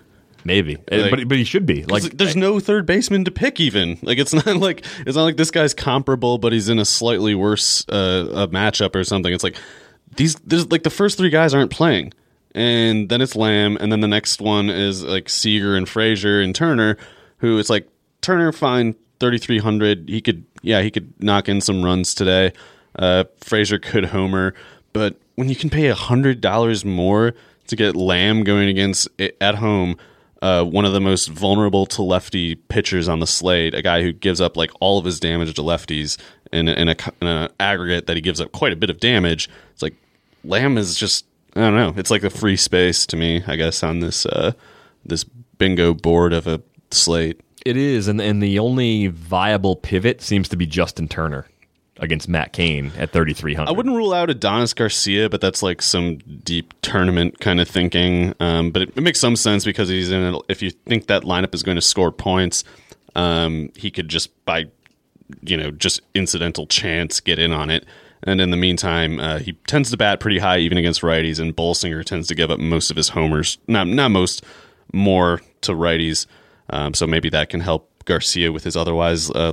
Maybe, 0.46 0.76
like, 0.90 1.10
but 1.10 1.28
but 1.28 1.38
he 1.38 1.44
should 1.44 1.66
be 1.66 1.84
like. 1.84 2.04
There's 2.04 2.36
no 2.36 2.60
third 2.60 2.86
baseman 2.86 3.24
to 3.24 3.30
pick. 3.30 3.60
Even 3.60 3.98
like 4.02 4.18
it's 4.18 4.32
not 4.46 4.46
like 4.46 4.84
it's 5.06 5.16
not 5.16 5.24
like 5.24 5.36
this 5.36 5.50
guy's 5.50 5.74
comparable, 5.74 6.38
but 6.38 6.52
he's 6.52 6.68
in 6.68 6.78
a 6.78 6.84
slightly 6.84 7.34
worse 7.34 7.84
uh, 7.88 8.28
a 8.32 8.48
matchup 8.48 8.94
or 8.94 9.04
something. 9.04 9.32
It's 9.32 9.44
like 9.44 9.56
these 10.16 10.36
there's 10.36 10.70
like 10.70 10.84
the 10.84 10.90
first 10.90 11.18
three 11.18 11.30
guys 11.30 11.52
aren't 11.52 11.70
playing 11.70 12.12
and 12.56 13.10
then 13.10 13.20
it's 13.20 13.36
Lamb, 13.36 13.76
and 13.78 13.92
then 13.92 14.00
the 14.00 14.08
next 14.08 14.40
one 14.40 14.70
is 14.70 15.04
like 15.04 15.28
Seager 15.28 15.76
and 15.76 15.86
Frazier 15.86 16.40
and 16.40 16.54
Turner, 16.54 16.96
who 17.38 17.58
it's 17.58 17.68
like 17.68 17.86
Turner 18.22 18.50
fine 18.50 18.96
thirty 19.20 19.36
three 19.36 19.58
hundred. 19.58 20.08
He 20.08 20.22
could 20.22 20.44
yeah 20.62 20.80
he 20.80 20.90
could 20.90 21.22
knock 21.22 21.50
in 21.50 21.60
some 21.60 21.84
runs 21.84 22.14
today. 22.14 22.52
Uh, 22.98 23.24
Frazier 23.40 23.78
could 23.78 24.06
homer, 24.06 24.54
but 24.94 25.20
when 25.34 25.50
you 25.50 25.54
can 25.54 25.68
pay 25.68 25.88
a 25.88 25.94
hundred 25.94 26.40
dollars 26.40 26.82
more 26.82 27.34
to 27.66 27.76
get 27.76 27.94
Lamb 27.94 28.42
going 28.42 28.68
against 28.70 29.08
at 29.40 29.56
home. 29.56 29.96
Uh, 30.42 30.62
one 30.62 30.84
of 30.84 30.92
the 30.92 31.00
most 31.00 31.28
vulnerable 31.28 31.86
to 31.86 32.02
lefty 32.02 32.54
pitchers 32.54 33.08
on 33.08 33.20
the 33.20 33.26
slate, 33.26 33.74
a 33.74 33.80
guy 33.80 34.02
who 34.02 34.12
gives 34.12 34.40
up 34.40 34.56
like 34.56 34.70
all 34.80 34.98
of 34.98 35.04
his 35.04 35.18
damage 35.18 35.54
to 35.54 35.62
lefties 35.62 36.18
in, 36.52 36.68
in, 36.68 36.88
a, 36.88 36.96
in 37.22 37.26
an 37.26 37.50
aggregate 37.58 38.06
that 38.06 38.16
he 38.16 38.20
gives 38.20 38.40
up 38.40 38.52
quite 38.52 38.72
a 38.72 38.76
bit 38.76 38.90
of 38.90 39.00
damage. 39.00 39.48
It's 39.72 39.82
like 39.82 39.94
Lamb 40.44 40.76
is 40.76 40.94
just 40.94 41.24
I 41.56 41.60
don't 41.60 41.74
know. 41.74 41.94
It's 41.96 42.10
like 42.10 42.20
the 42.20 42.30
free 42.30 42.56
space 42.56 43.06
to 43.06 43.16
me, 43.16 43.42
I 43.46 43.56
guess, 43.56 43.82
on 43.82 44.00
this 44.00 44.26
uh, 44.26 44.52
this 45.06 45.24
bingo 45.24 45.94
board 45.94 46.34
of 46.34 46.46
a 46.46 46.60
slate. 46.90 47.40
It 47.64 47.78
is, 47.78 48.08
and 48.08 48.20
and 48.20 48.42
the 48.42 48.58
only 48.58 49.06
viable 49.06 49.74
pivot 49.74 50.20
seems 50.20 50.50
to 50.50 50.56
be 50.56 50.66
Justin 50.66 51.08
Turner 51.08 51.46
against 51.98 52.28
Matt 52.28 52.52
Cain 52.52 52.92
at 52.98 53.12
3,300. 53.12 53.68
I 53.68 53.72
wouldn't 53.72 53.94
rule 53.94 54.12
out 54.12 54.30
Adonis 54.30 54.74
Garcia, 54.74 55.28
but 55.28 55.40
that's 55.40 55.62
like 55.62 55.82
some 55.82 56.18
deep 56.18 56.74
tournament 56.82 57.40
kind 57.40 57.60
of 57.60 57.68
thinking. 57.68 58.34
Um, 58.40 58.70
but 58.70 58.82
it, 58.82 58.90
it, 58.96 59.00
makes 59.00 59.20
some 59.20 59.36
sense 59.36 59.64
because 59.64 59.88
he's 59.88 60.10
in. 60.10 60.34
A, 60.34 60.38
if 60.48 60.62
you 60.62 60.70
think 60.70 61.06
that 61.06 61.22
lineup 61.22 61.54
is 61.54 61.62
going 61.62 61.76
to 61.76 61.82
score 61.82 62.12
points, 62.12 62.64
um, 63.14 63.70
he 63.76 63.90
could 63.90 64.08
just 64.08 64.44
by 64.44 64.66
you 65.42 65.56
know 65.56 65.70
just 65.70 66.00
incidental 66.14 66.66
chance 66.66 67.20
get 67.20 67.38
in 67.38 67.52
on 67.52 67.70
it. 67.70 67.84
And 68.22 68.40
in 68.40 68.50
the 68.50 68.56
meantime, 68.56 69.20
uh, 69.20 69.38
he 69.38 69.52
tends 69.66 69.90
to 69.90 69.96
bat 69.96 70.20
pretty 70.20 70.38
high 70.38 70.58
even 70.58 70.78
against 70.78 71.02
righties, 71.02 71.38
and 71.38 71.54
Bolsinger 71.54 72.04
tends 72.04 72.28
to 72.28 72.34
give 72.34 72.50
up 72.50 72.58
most 72.58 72.90
of 72.90 72.96
his 72.96 73.10
homers. 73.10 73.58
Not 73.66 73.86
not 73.86 74.10
most, 74.10 74.44
more 74.92 75.40
to 75.62 75.72
righties. 75.72 76.26
Um, 76.68 76.94
so 76.94 77.06
maybe 77.06 77.30
that 77.30 77.48
can 77.48 77.60
help 77.60 77.90
Garcia 78.06 78.52
with 78.52 78.64
his 78.64 78.76
otherwise 78.76 79.30
uh, 79.30 79.52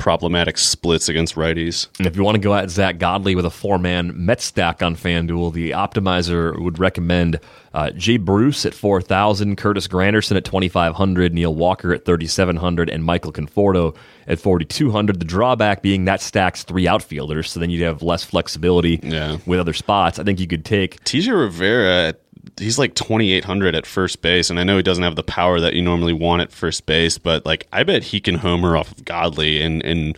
problematic 0.00 0.58
splits 0.58 1.08
against 1.08 1.36
righties. 1.36 1.86
And 1.98 2.06
if 2.06 2.16
you 2.16 2.24
want 2.24 2.34
to 2.34 2.40
go 2.40 2.54
at 2.54 2.70
Zach 2.70 2.98
Godley 2.98 3.36
with 3.36 3.44
a 3.44 3.50
four 3.50 3.78
man 3.78 4.12
Met 4.24 4.40
stack 4.40 4.82
on 4.82 4.96
FanDuel, 4.96 5.52
the 5.52 5.70
optimizer 5.70 6.58
would 6.60 6.80
recommend 6.80 7.38
uh, 7.72 7.90
Jay 7.90 8.16
Bruce 8.16 8.66
at 8.66 8.74
4,000, 8.74 9.56
Curtis 9.56 9.86
Granderson 9.86 10.36
at 10.36 10.44
2,500, 10.44 11.32
Neil 11.32 11.54
Walker 11.54 11.92
at 11.92 12.04
3,700, 12.04 12.90
and 12.90 13.04
Michael 13.04 13.32
Conforto 13.32 13.94
at 14.26 14.40
4,200. 14.40 15.20
The 15.20 15.24
drawback 15.24 15.82
being 15.82 16.06
that 16.06 16.20
stacks 16.20 16.64
three 16.64 16.88
outfielders, 16.88 17.50
so 17.50 17.60
then 17.60 17.70
you'd 17.70 17.82
have 17.82 18.02
less 18.02 18.24
flexibility 18.24 18.98
yeah. 19.02 19.36
with 19.46 19.60
other 19.60 19.74
spots. 19.74 20.18
I 20.18 20.24
think 20.24 20.40
you 20.40 20.48
could 20.48 20.64
take 20.64 21.04
TJ 21.04 21.38
Rivera 21.38 22.08
at 22.08 22.20
he's 22.58 22.78
like 22.78 22.94
2800 22.94 23.74
at 23.74 23.86
first 23.86 24.22
base 24.22 24.50
and 24.50 24.58
i 24.58 24.64
know 24.64 24.76
he 24.76 24.82
doesn't 24.82 25.04
have 25.04 25.16
the 25.16 25.22
power 25.22 25.60
that 25.60 25.74
you 25.74 25.82
normally 25.82 26.12
want 26.12 26.42
at 26.42 26.52
first 26.52 26.86
base 26.86 27.18
but 27.18 27.44
like 27.44 27.66
i 27.72 27.82
bet 27.82 28.02
he 28.02 28.20
can 28.20 28.36
homer 28.36 28.76
off 28.76 28.90
of 28.92 29.04
Godley 29.04 29.60
and 29.60 29.84
and 29.84 30.16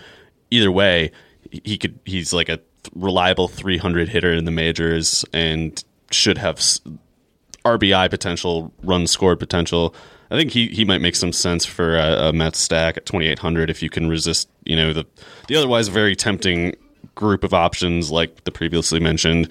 either 0.51 0.71
way 0.71 1.11
he 1.51 1.77
could 1.79 1.99
he's 2.05 2.33
like 2.33 2.49
a 2.49 2.61
reliable 2.95 3.49
300 3.49 4.09
hitter 4.09 4.33
in 4.33 4.45
the 4.45 4.51
majors 4.51 5.25
and 5.33 5.83
should 6.11 6.39
have 6.39 6.61
RBI 7.65 8.11
potential, 8.11 8.73
run 8.83 9.07
scored 9.07 9.39
potential. 9.39 9.95
I 10.31 10.37
think 10.37 10.51
he, 10.51 10.69
he 10.69 10.85
might 10.85 11.01
make 11.01 11.15
some 11.15 11.33
sense 11.33 11.65
for 11.65 11.97
a, 11.97 12.29
a 12.29 12.33
Mets 12.33 12.59
stack 12.59 12.97
at 12.97 13.07
2,800 13.07 13.71
if 13.71 13.83
you 13.83 13.91
can 13.91 14.09
resist, 14.09 14.49
you 14.65 14.77
know, 14.77 14.93
the 14.93 15.07
the 15.49 15.57
otherwise 15.57 15.89
very 15.89 16.17
tempting 16.17 16.75
group 17.15 17.45
of 17.45 17.53
options 17.53 18.11
like 18.11 18.45
the 18.45 18.51
previously 18.51 18.99
mentioned 18.99 19.51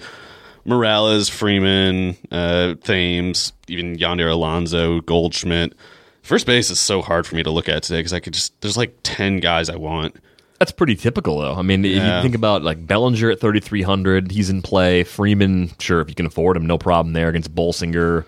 Morales, 0.64 1.28
Freeman, 1.28 2.16
uh, 2.30 2.74
Thames, 2.82 3.52
even 3.68 3.98
Yonder 3.98 4.28
Alonso, 4.28 5.00
Goldschmidt. 5.00 5.74
First 6.22 6.46
base 6.46 6.70
is 6.70 6.80
so 6.80 7.02
hard 7.02 7.26
for 7.26 7.34
me 7.34 7.42
to 7.42 7.50
look 7.50 7.68
at 7.68 7.82
today 7.82 7.98
because 7.98 8.12
I 8.12 8.20
could 8.20 8.34
just 8.34 8.60
there's 8.60 8.76
like 8.76 8.96
ten 9.02 9.40
guys 9.40 9.68
I 9.68 9.76
want. 9.76 10.16
That's 10.62 10.70
pretty 10.70 10.94
typical, 10.94 11.40
though. 11.40 11.54
I 11.54 11.62
mean, 11.62 11.84
if 11.84 11.96
you 11.96 12.22
think 12.22 12.36
about 12.36 12.62
like 12.62 12.86
Bellinger 12.86 13.32
at 13.32 13.40
3,300, 13.40 14.30
he's 14.30 14.48
in 14.48 14.62
play. 14.62 15.02
Freeman, 15.02 15.72
sure, 15.80 16.00
if 16.00 16.08
you 16.08 16.14
can 16.14 16.24
afford 16.24 16.56
him, 16.56 16.66
no 16.66 16.78
problem 16.78 17.14
there 17.14 17.28
against 17.28 17.52
Bolsinger. 17.52 18.24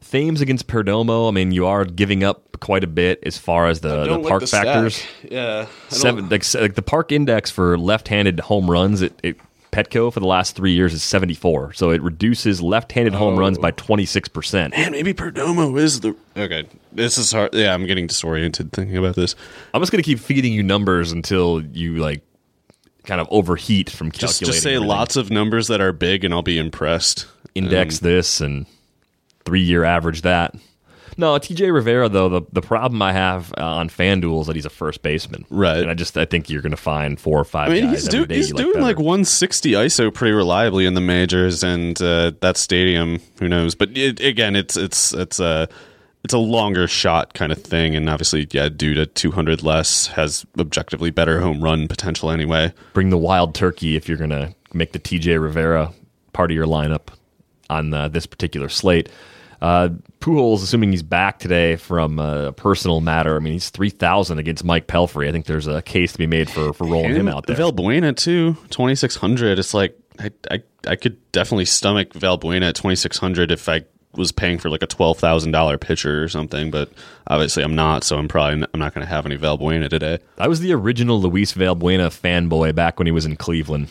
Thames 0.00 0.40
against 0.40 0.68
Perdomo. 0.68 1.28
I 1.28 1.32
mean, 1.32 1.52
you 1.52 1.66
are 1.66 1.84
giving 1.84 2.24
up 2.24 2.60
quite 2.60 2.82
a 2.82 2.86
bit 2.86 3.18
as 3.24 3.36
far 3.36 3.66
as 3.66 3.80
the, 3.80 4.06
the 4.06 4.26
park 4.26 4.46
factors. 4.46 5.04
Yeah, 5.30 5.66
Seven, 5.90 6.30
like, 6.30 6.54
like 6.54 6.76
the 6.76 6.82
park 6.82 7.12
index 7.12 7.50
for 7.50 7.76
left-handed 7.76 8.40
home 8.40 8.70
runs 8.70 9.02
at, 9.02 9.12
at 9.22 9.36
Petco 9.76 10.10
for 10.10 10.20
the 10.20 10.26
last 10.26 10.56
three 10.56 10.72
years 10.72 10.94
is 10.94 11.02
74. 11.02 11.74
So 11.74 11.90
it 11.90 12.00
reduces 12.00 12.62
left-handed 12.62 13.12
home 13.12 13.34
oh. 13.34 13.38
runs 13.38 13.58
by 13.58 13.72
26 13.72 14.28
percent. 14.30 14.74
Man, 14.74 14.92
maybe 14.92 15.12
Perdomo 15.12 15.78
is 15.78 16.00
the 16.00 16.16
okay. 16.34 16.66
This 16.92 17.18
is 17.18 17.30
hard. 17.30 17.52
Yeah, 17.52 17.74
I'm 17.74 17.86
getting 17.86 18.06
disoriented 18.06 18.72
thinking 18.72 18.96
about 18.96 19.16
this. 19.16 19.34
I'm 19.74 19.82
just 19.82 19.92
gonna 19.92 20.02
keep 20.02 20.18
feeding 20.18 20.54
you 20.54 20.62
numbers 20.62 21.12
until 21.12 21.62
you 21.62 21.96
like 21.96 22.22
kind 23.04 23.20
of 23.20 23.28
overheat 23.30 23.90
from 23.90 24.10
Just 24.10 24.40
calculating. 24.40 24.52
just 24.52 24.62
say 24.62 24.74
everything. 24.76 24.88
lots 24.88 25.16
of 25.16 25.30
numbers 25.30 25.68
that 25.68 25.80
are 25.82 25.92
big, 25.92 26.24
and 26.24 26.32
I'll 26.32 26.42
be 26.42 26.58
impressed. 26.58 27.26
index 27.54 28.02
um, 28.02 28.08
this 28.08 28.40
and 28.40 28.66
three 29.44 29.62
year 29.62 29.84
average 29.84 30.22
that. 30.22 30.54
No, 31.18 31.34
TJ 31.34 31.72
Rivera 31.72 32.08
though 32.08 32.28
the 32.28 32.42
the 32.52 32.60
problem 32.60 33.00
I 33.00 33.12
have 33.12 33.52
uh, 33.56 33.64
on 33.64 33.88
FanDuel 33.88 34.42
is 34.42 34.46
that 34.48 34.56
he's 34.56 34.66
a 34.66 34.70
first 34.70 35.02
baseman, 35.02 35.46
Right. 35.50 35.78
And 35.78 35.90
I 35.90 35.94
just 35.94 36.16
I 36.16 36.24
think 36.24 36.50
you're 36.50 36.62
going 36.62 36.70
to 36.72 36.76
find 36.76 37.18
four 37.18 37.38
or 37.38 37.44
five. 37.44 37.70
I 37.70 37.74
mean, 37.74 37.84
guys 37.86 38.02
he's, 38.02 38.08
do, 38.08 38.26
he's 38.28 38.52
doing 38.52 38.74
better. 38.74 38.84
like 38.84 38.98
160 38.98 39.72
ISO 39.72 40.12
pretty 40.12 40.32
reliably 40.32 40.86
in 40.86 40.94
the 40.94 41.00
majors, 41.00 41.62
and 41.64 42.00
uh, 42.02 42.32
that 42.40 42.56
stadium, 42.56 43.20
who 43.38 43.48
knows? 43.48 43.74
But 43.74 43.96
it, 43.96 44.20
again, 44.20 44.56
it's 44.56 44.76
it's 44.76 45.14
it's 45.14 45.40
a 45.40 45.68
it's 46.24 46.34
a 46.34 46.38
longer 46.38 46.88
shot 46.88 47.34
kind 47.34 47.52
of 47.52 47.62
thing, 47.62 47.94
and 47.94 48.10
obviously, 48.10 48.48
yeah, 48.50 48.68
due 48.68 48.94
to 48.94 49.06
200 49.06 49.62
less, 49.62 50.08
has 50.08 50.44
objectively 50.58 51.10
better 51.10 51.40
home 51.40 51.62
run 51.62 51.86
potential 51.86 52.30
anyway. 52.30 52.74
bring 52.94 53.10
the 53.10 53.16
wild 53.16 53.54
turkey 53.54 53.94
if 53.94 54.08
you're 54.08 54.18
going 54.18 54.30
to 54.30 54.52
make 54.74 54.92
the 54.92 54.98
TJ 54.98 55.40
Rivera 55.40 55.92
part 56.32 56.50
of 56.50 56.56
your 56.56 56.66
lineup 56.66 57.08
on 57.70 57.94
uh, 57.94 58.08
this 58.08 58.26
particular 58.26 58.68
slate. 58.68 59.08
Uh, 59.60 59.88
Pujols, 60.20 60.62
assuming 60.62 60.90
he's 60.90 61.02
back 61.02 61.38
today 61.38 61.76
from 61.76 62.18
uh, 62.18 62.46
a 62.46 62.52
personal 62.52 63.00
matter. 63.00 63.36
I 63.36 63.38
mean, 63.40 63.54
he's 63.54 63.70
three 63.70 63.90
thousand 63.90 64.38
against 64.38 64.64
Mike 64.64 64.86
Pelfrey. 64.86 65.28
I 65.28 65.32
think 65.32 65.46
there's 65.46 65.66
a 65.66 65.82
case 65.82 66.12
to 66.12 66.18
be 66.18 66.26
made 66.26 66.50
for 66.50 66.72
for 66.72 66.84
rolling 66.86 67.14
him 67.14 67.28
out 67.28 67.46
there. 67.46 67.56
Valbuena 67.56 68.16
too, 68.16 68.54
2600. 68.70 69.58
It's 69.58 69.72
like 69.74 69.96
I, 70.18 70.30
I 70.50 70.62
I 70.86 70.96
could 70.96 71.16
definitely 71.32 71.64
stomach 71.64 72.10
Valbuena 72.12 72.68
at 72.70 72.74
2600 72.74 73.50
if 73.50 73.68
I 73.68 73.84
was 74.14 74.32
paying 74.32 74.58
for 74.58 74.70
like 74.70 74.82
a 74.82 74.86
twelve 74.86 75.18
thousand 75.18 75.52
dollar 75.52 75.76
pitcher 75.78 76.22
or 76.22 76.28
something, 76.28 76.70
but 76.70 76.90
obviously 77.26 77.62
I'm 77.62 77.74
not, 77.74 78.02
so 78.04 78.16
I'm 78.18 78.28
probably 78.28 78.62
n- 78.62 78.66
I'm 78.72 78.80
not 78.80 78.94
going 78.94 79.06
to 79.06 79.08
have 79.12 79.26
any 79.26 79.36
Valbuena 79.36 79.88
today. 79.90 80.18
I 80.38 80.48
was 80.48 80.60
the 80.60 80.72
original 80.72 81.20
Luis 81.20 81.52
Valbuena 81.52 82.08
fanboy 82.08 82.74
back 82.74 82.98
when 82.98 83.06
he 83.06 83.12
was 83.12 83.26
in 83.26 83.36
Cleveland. 83.36 83.88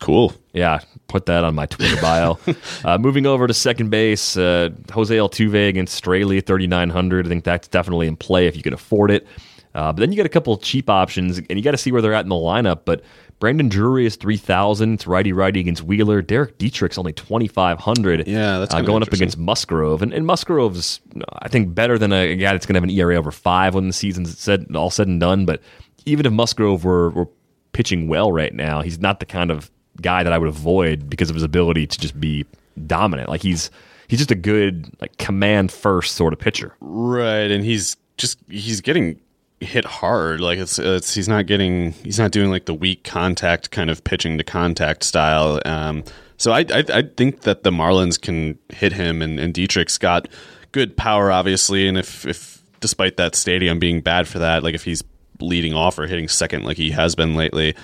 Cool. 0.00 0.34
Yeah, 0.52 0.80
put 1.08 1.26
that 1.26 1.44
on 1.44 1.54
my 1.54 1.66
Twitter 1.66 2.00
bio. 2.00 2.38
uh, 2.84 2.98
moving 2.98 3.26
over 3.26 3.46
to 3.46 3.54
second 3.54 3.90
base, 3.90 4.36
uh, 4.36 4.70
Jose 4.92 5.14
Altuve 5.14 5.68
against 5.68 6.02
Straily, 6.02 6.44
3,900. 6.44 7.26
I 7.26 7.28
think 7.28 7.44
that's 7.44 7.68
definitely 7.68 8.06
in 8.06 8.16
play 8.16 8.46
if 8.46 8.56
you 8.56 8.62
can 8.62 8.72
afford 8.72 9.10
it. 9.10 9.26
Uh, 9.74 9.92
but 9.92 10.00
then 10.00 10.10
you 10.10 10.16
get 10.16 10.24
a 10.24 10.30
couple 10.30 10.54
of 10.54 10.62
cheap 10.62 10.88
options, 10.88 11.36
and 11.38 11.50
you 11.50 11.62
got 11.62 11.72
to 11.72 11.76
see 11.76 11.92
where 11.92 12.00
they're 12.00 12.14
at 12.14 12.24
in 12.24 12.30
the 12.30 12.34
lineup. 12.34 12.80
But 12.86 13.02
Brandon 13.38 13.68
Drury 13.68 14.06
is 14.06 14.16
3,000. 14.16 14.94
It's 14.94 15.06
righty 15.06 15.32
righty 15.32 15.60
against 15.60 15.82
Wheeler. 15.82 16.22
Derek 16.22 16.56
Dietrich's 16.56 16.96
only 16.96 17.12
2,500. 17.12 18.26
Yeah, 18.26 18.58
that's 18.58 18.74
uh, 18.74 18.80
going 18.80 19.02
up 19.02 19.12
against 19.12 19.36
Musgrove. 19.36 20.00
And, 20.00 20.14
and 20.14 20.26
Musgrove's, 20.26 21.00
I 21.40 21.48
think, 21.48 21.74
better 21.74 21.98
than 21.98 22.12
a 22.12 22.34
guy 22.36 22.52
that's 22.52 22.64
going 22.64 22.74
to 22.74 22.80
have 22.80 22.88
an 22.88 22.90
ERA 22.90 23.16
over 23.16 23.30
five 23.30 23.74
when 23.74 23.86
the 23.86 23.92
season's 23.92 24.38
said, 24.38 24.74
all 24.74 24.90
said 24.90 25.08
and 25.08 25.20
done. 25.20 25.44
But 25.44 25.60
even 26.06 26.24
if 26.24 26.32
Musgrove 26.32 26.84
were, 26.84 27.10
were 27.10 27.28
pitching 27.72 28.08
well 28.08 28.32
right 28.32 28.54
now, 28.54 28.80
he's 28.80 28.98
not 28.98 29.20
the 29.20 29.26
kind 29.26 29.50
of 29.50 29.70
guy 30.00 30.22
that 30.22 30.32
I 30.32 30.38
would 30.38 30.48
avoid 30.48 31.08
because 31.08 31.30
of 31.30 31.34
his 31.34 31.42
ability 31.42 31.86
to 31.86 31.98
just 31.98 32.18
be 32.20 32.44
dominant. 32.86 33.28
Like 33.28 33.42
he's 33.42 33.70
he's 34.08 34.18
just 34.18 34.30
a 34.30 34.36
good 34.36 34.90
like 35.00 35.16
command 35.18 35.72
first 35.72 36.14
sort 36.14 36.32
of 36.32 36.38
pitcher. 36.38 36.74
Right, 36.80 37.50
and 37.50 37.64
he's 37.64 37.96
just 38.16 38.38
he's 38.48 38.80
getting 38.80 39.20
hit 39.60 39.84
hard. 39.84 40.40
Like 40.40 40.58
it's, 40.58 40.78
it's 40.78 41.14
he's 41.14 41.28
not 41.28 41.46
getting 41.46 41.92
he's 41.92 42.18
not 42.18 42.30
doing 42.30 42.50
like 42.50 42.66
the 42.66 42.74
weak 42.74 43.04
contact 43.04 43.70
kind 43.70 43.90
of 43.90 44.04
pitching 44.04 44.38
to 44.38 44.44
contact 44.44 45.02
style. 45.02 45.60
Um, 45.64 46.04
so 46.36 46.52
I, 46.52 46.60
I 46.72 46.84
I 46.92 47.02
think 47.16 47.42
that 47.42 47.62
the 47.62 47.70
Marlins 47.70 48.20
can 48.20 48.58
hit 48.68 48.92
him, 48.92 49.22
and, 49.22 49.40
and 49.40 49.54
Dietrich's 49.54 49.98
got 49.98 50.28
good 50.72 50.96
power, 50.96 51.30
obviously. 51.30 51.88
And 51.88 51.98
if 51.98 52.26
if 52.26 52.62
despite 52.80 53.16
that 53.16 53.34
stadium 53.34 53.78
being 53.78 54.00
bad 54.00 54.28
for 54.28 54.38
that, 54.38 54.62
like 54.62 54.74
if 54.74 54.84
he's 54.84 55.02
leading 55.40 55.74
off 55.74 55.98
or 55.98 56.06
hitting 56.06 56.28
second 56.28 56.64
like 56.64 56.76
he 56.76 56.90
has 56.90 57.14
been 57.14 57.34
lately. 57.34 57.74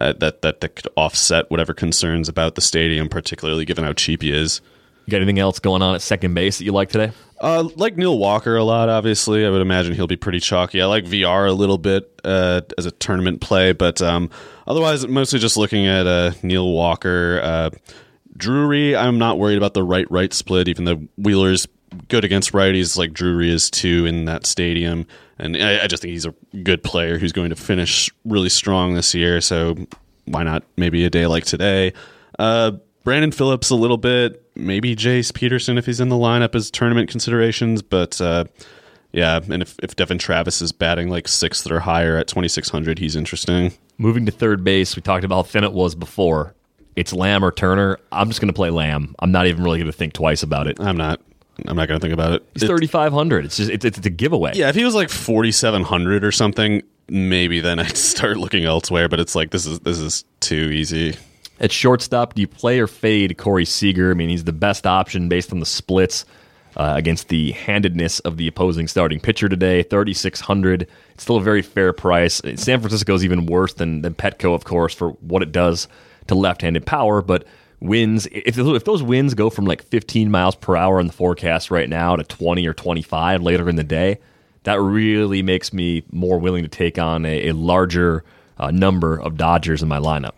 Uh, 0.00 0.12
that, 0.14 0.42
that 0.42 0.60
that 0.60 0.76
could 0.76 0.88
offset 0.96 1.50
whatever 1.50 1.74
concerns 1.74 2.28
about 2.28 2.54
the 2.54 2.60
stadium, 2.60 3.08
particularly 3.08 3.64
given 3.64 3.84
how 3.84 3.92
cheap 3.92 4.22
he 4.22 4.32
is. 4.32 4.60
You 5.06 5.10
got 5.10 5.18
anything 5.18 5.38
else 5.38 5.58
going 5.58 5.82
on 5.82 5.94
at 5.94 6.02
second 6.02 6.34
base 6.34 6.58
that 6.58 6.64
you 6.64 6.72
like 6.72 6.88
today? 6.88 7.12
Uh, 7.40 7.68
like 7.74 7.96
Neil 7.96 8.16
Walker 8.16 8.56
a 8.56 8.62
lot, 8.62 8.88
obviously. 8.88 9.44
I 9.44 9.50
would 9.50 9.60
imagine 9.60 9.94
he'll 9.94 10.06
be 10.06 10.16
pretty 10.16 10.38
chalky. 10.38 10.80
I 10.80 10.86
like 10.86 11.04
VR 11.04 11.48
a 11.48 11.52
little 11.52 11.78
bit 11.78 12.20
uh, 12.22 12.60
as 12.78 12.86
a 12.86 12.92
tournament 12.92 13.40
play, 13.40 13.72
but 13.72 14.00
um, 14.00 14.30
otherwise, 14.66 15.06
mostly 15.08 15.40
just 15.40 15.56
looking 15.56 15.86
at 15.86 16.06
uh, 16.06 16.30
Neil 16.44 16.68
Walker. 16.68 17.40
Uh, 17.42 17.70
Drury, 18.36 18.94
I'm 18.94 19.18
not 19.18 19.38
worried 19.38 19.58
about 19.58 19.74
the 19.74 19.82
right 19.82 20.08
right 20.10 20.32
split, 20.32 20.68
even 20.68 20.84
though 20.84 21.02
Wheeler's 21.18 21.66
good 22.08 22.24
against 22.24 22.52
righties, 22.52 22.96
like 22.96 23.12
Drury 23.12 23.50
is 23.50 23.70
too 23.70 24.06
in 24.06 24.24
that 24.26 24.46
stadium. 24.46 25.06
And 25.42 25.56
I, 25.56 25.84
I 25.84 25.86
just 25.88 26.02
think 26.02 26.12
he's 26.12 26.24
a 26.24 26.34
good 26.62 26.82
player 26.82 27.18
who's 27.18 27.32
going 27.32 27.50
to 27.50 27.56
finish 27.56 28.08
really 28.24 28.48
strong 28.48 28.94
this 28.94 29.14
year. 29.14 29.40
So 29.40 29.76
why 30.24 30.44
not 30.44 30.62
maybe 30.76 31.04
a 31.04 31.10
day 31.10 31.26
like 31.26 31.44
today? 31.44 31.92
Uh, 32.38 32.72
Brandon 33.02 33.32
Phillips 33.32 33.68
a 33.70 33.74
little 33.74 33.96
bit, 33.96 34.48
maybe 34.54 34.94
Jace 34.94 35.34
Peterson 35.34 35.76
if 35.76 35.86
he's 35.86 35.98
in 35.98 36.08
the 36.08 36.16
lineup 36.16 36.54
as 36.54 36.70
tournament 36.70 37.10
considerations, 37.10 37.82
but 37.82 38.20
uh, 38.20 38.44
yeah, 39.10 39.40
and 39.50 39.60
if, 39.62 39.76
if 39.82 39.96
Devon 39.96 40.18
Travis 40.18 40.62
is 40.62 40.70
batting 40.70 41.08
like 41.08 41.26
sixth 41.26 41.68
or 41.68 41.80
higher 41.80 42.16
at 42.16 42.28
2600, 42.28 43.00
he's 43.00 43.16
interesting. 43.16 43.72
Moving 43.98 44.24
to 44.26 44.32
third 44.32 44.62
base, 44.62 44.94
we 44.94 45.02
talked 45.02 45.24
about 45.24 45.36
how 45.36 45.42
thin 45.42 45.64
it 45.64 45.72
was 45.72 45.96
before. 45.96 46.54
It's 46.94 47.12
Lamb 47.12 47.44
or 47.44 47.50
Turner. 47.50 47.98
I'm 48.12 48.28
just 48.28 48.40
going 48.40 48.48
to 48.48 48.54
play 48.54 48.70
Lamb. 48.70 49.16
I'm 49.18 49.32
not 49.32 49.46
even 49.46 49.64
really 49.64 49.78
going 49.78 49.90
to 49.90 49.96
think 49.96 50.12
twice 50.12 50.42
about 50.42 50.68
it. 50.68 50.78
I'm 50.78 50.96
not. 50.96 51.20
I'm 51.66 51.76
not 51.76 51.88
going 51.88 52.00
to 52.00 52.02
think 52.02 52.14
about 52.14 52.32
it. 52.32 52.42
He's 52.54 52.64
3,500. 52.64 53.44
It's 53.44 53.56
just 53.56 53.70
it's, 53.70 53.84
it's 53.84 53.98
a 53.98 54.10
giveaway. 54.10 54.52
Yeah, 54.54 54.68
if 54.68 54.74
he 54.74 54.84
was 54.84 54.94
like 54.94 55.10
4700 55.10 56.24
or 56.24 56.32
something, 56.32 56.82
maybe 57.08 57.60
then 57.60 57.78
I'd 57.78 57.96
start 57.96 58.38
looking 58.38 58.64
elsewhere. 58.64 59.08
But 59.08 59.20
it's 59.20 59.34
like 59.34 59.50
this 59.50 59.66
is 59.66 59.80
this 59.80 59.98
is 59.98 60.24
too 60.40 60.70
easy. 60.72 61.16
At 61.60 61.70
shortstop, 61.70 62.34
do 62.34 62.40
you 62.40 62.48
play 62.48 62.80
or 62.80 62.86
fade 62.86 63.38
Corey 63.38 63.64
Seager? 63.64 64.10
I 64.10 64.14
mean, 64.14 64.28
he's 64.28 64.44
the 64.44 64.52
best 64.52 64.86
option 64.86 65.28
based 65.28 65.52
on 65.52 65.60
the 65.60 65.66
splits 65.66 66.24
uh, 66.76 66.94
against 66.96 67.28
the 67.28 67.52
handedness 67.52 68.18
of 68.20 68.36
the 68.36 68.48
opposing 68.48 68.88
starting 68.88 69.20
pitcher 69.20 69.48
today. 69.48 69.82
3,600. 69.82 70.88
It's 71.14 71.22
still 71.22 71.36
a 71.36 71.42
very 71.42 71.62
fair 71.62 71.92
price. 71.92 72.40
San 72.56 72.80
Francisco 72.80 73.14
is 73.14 73.24
even 73.24 73.46
worse 73.46 73.74
than, 73.74 74.02
than 74.02 74.14
Petco, 74.14 74.54
of 74.54 74.64
course, 74.64 74.94
for 74.94 75.10
what 75.20 75.42
it 75.42 75.52
does 75.52 75.86
to 76.28 76.34
left 76.34 76.62
handed 76.62 76.86
power. 76.86 77.22
But 77.22 77.44
wins, 77.82 78.26
if, 78.30 78.56
if 78.56 78.84
those 78.84 79.02
winds 79.02 79.34
go 79.34 79.50
from 79.50 79.64
like 79.64 79.82
15 79.82 80.30
miles 80.30 80.54
per 80.54 80.76
hour 80.76 81.00
in 81.00 81.08
the 81.08 81.12
forecast 81.12 81.70
right 81.70 81.88
now 81.88 82.16
to 82.16 82.24
20 82.24 82.66
or 82.66 82.72
25 82.72 83.42
later 83.42 83.68
in 83.68 83.76
the 83.76 83.84
day, 83.84 84.18
that 84.64 84.80
really 84.80 85.42
makes 85.42 85.72
me 85.72 86.04
more 86.12 86.38
willing 86.38 86.62
to 86.62 86.68
take 86.68 86.98
on 86.98 87.26
a, 87.26 87.48
a 87.48 87.52
larger 87.52 88.24
uh, 88.58 88.70
number 88.70 89.20
of 89.20 89.36
Dodgers 89.36 89.82
in 89.82 89.88
my 89.88 89.98
lineup. 89.98 90.32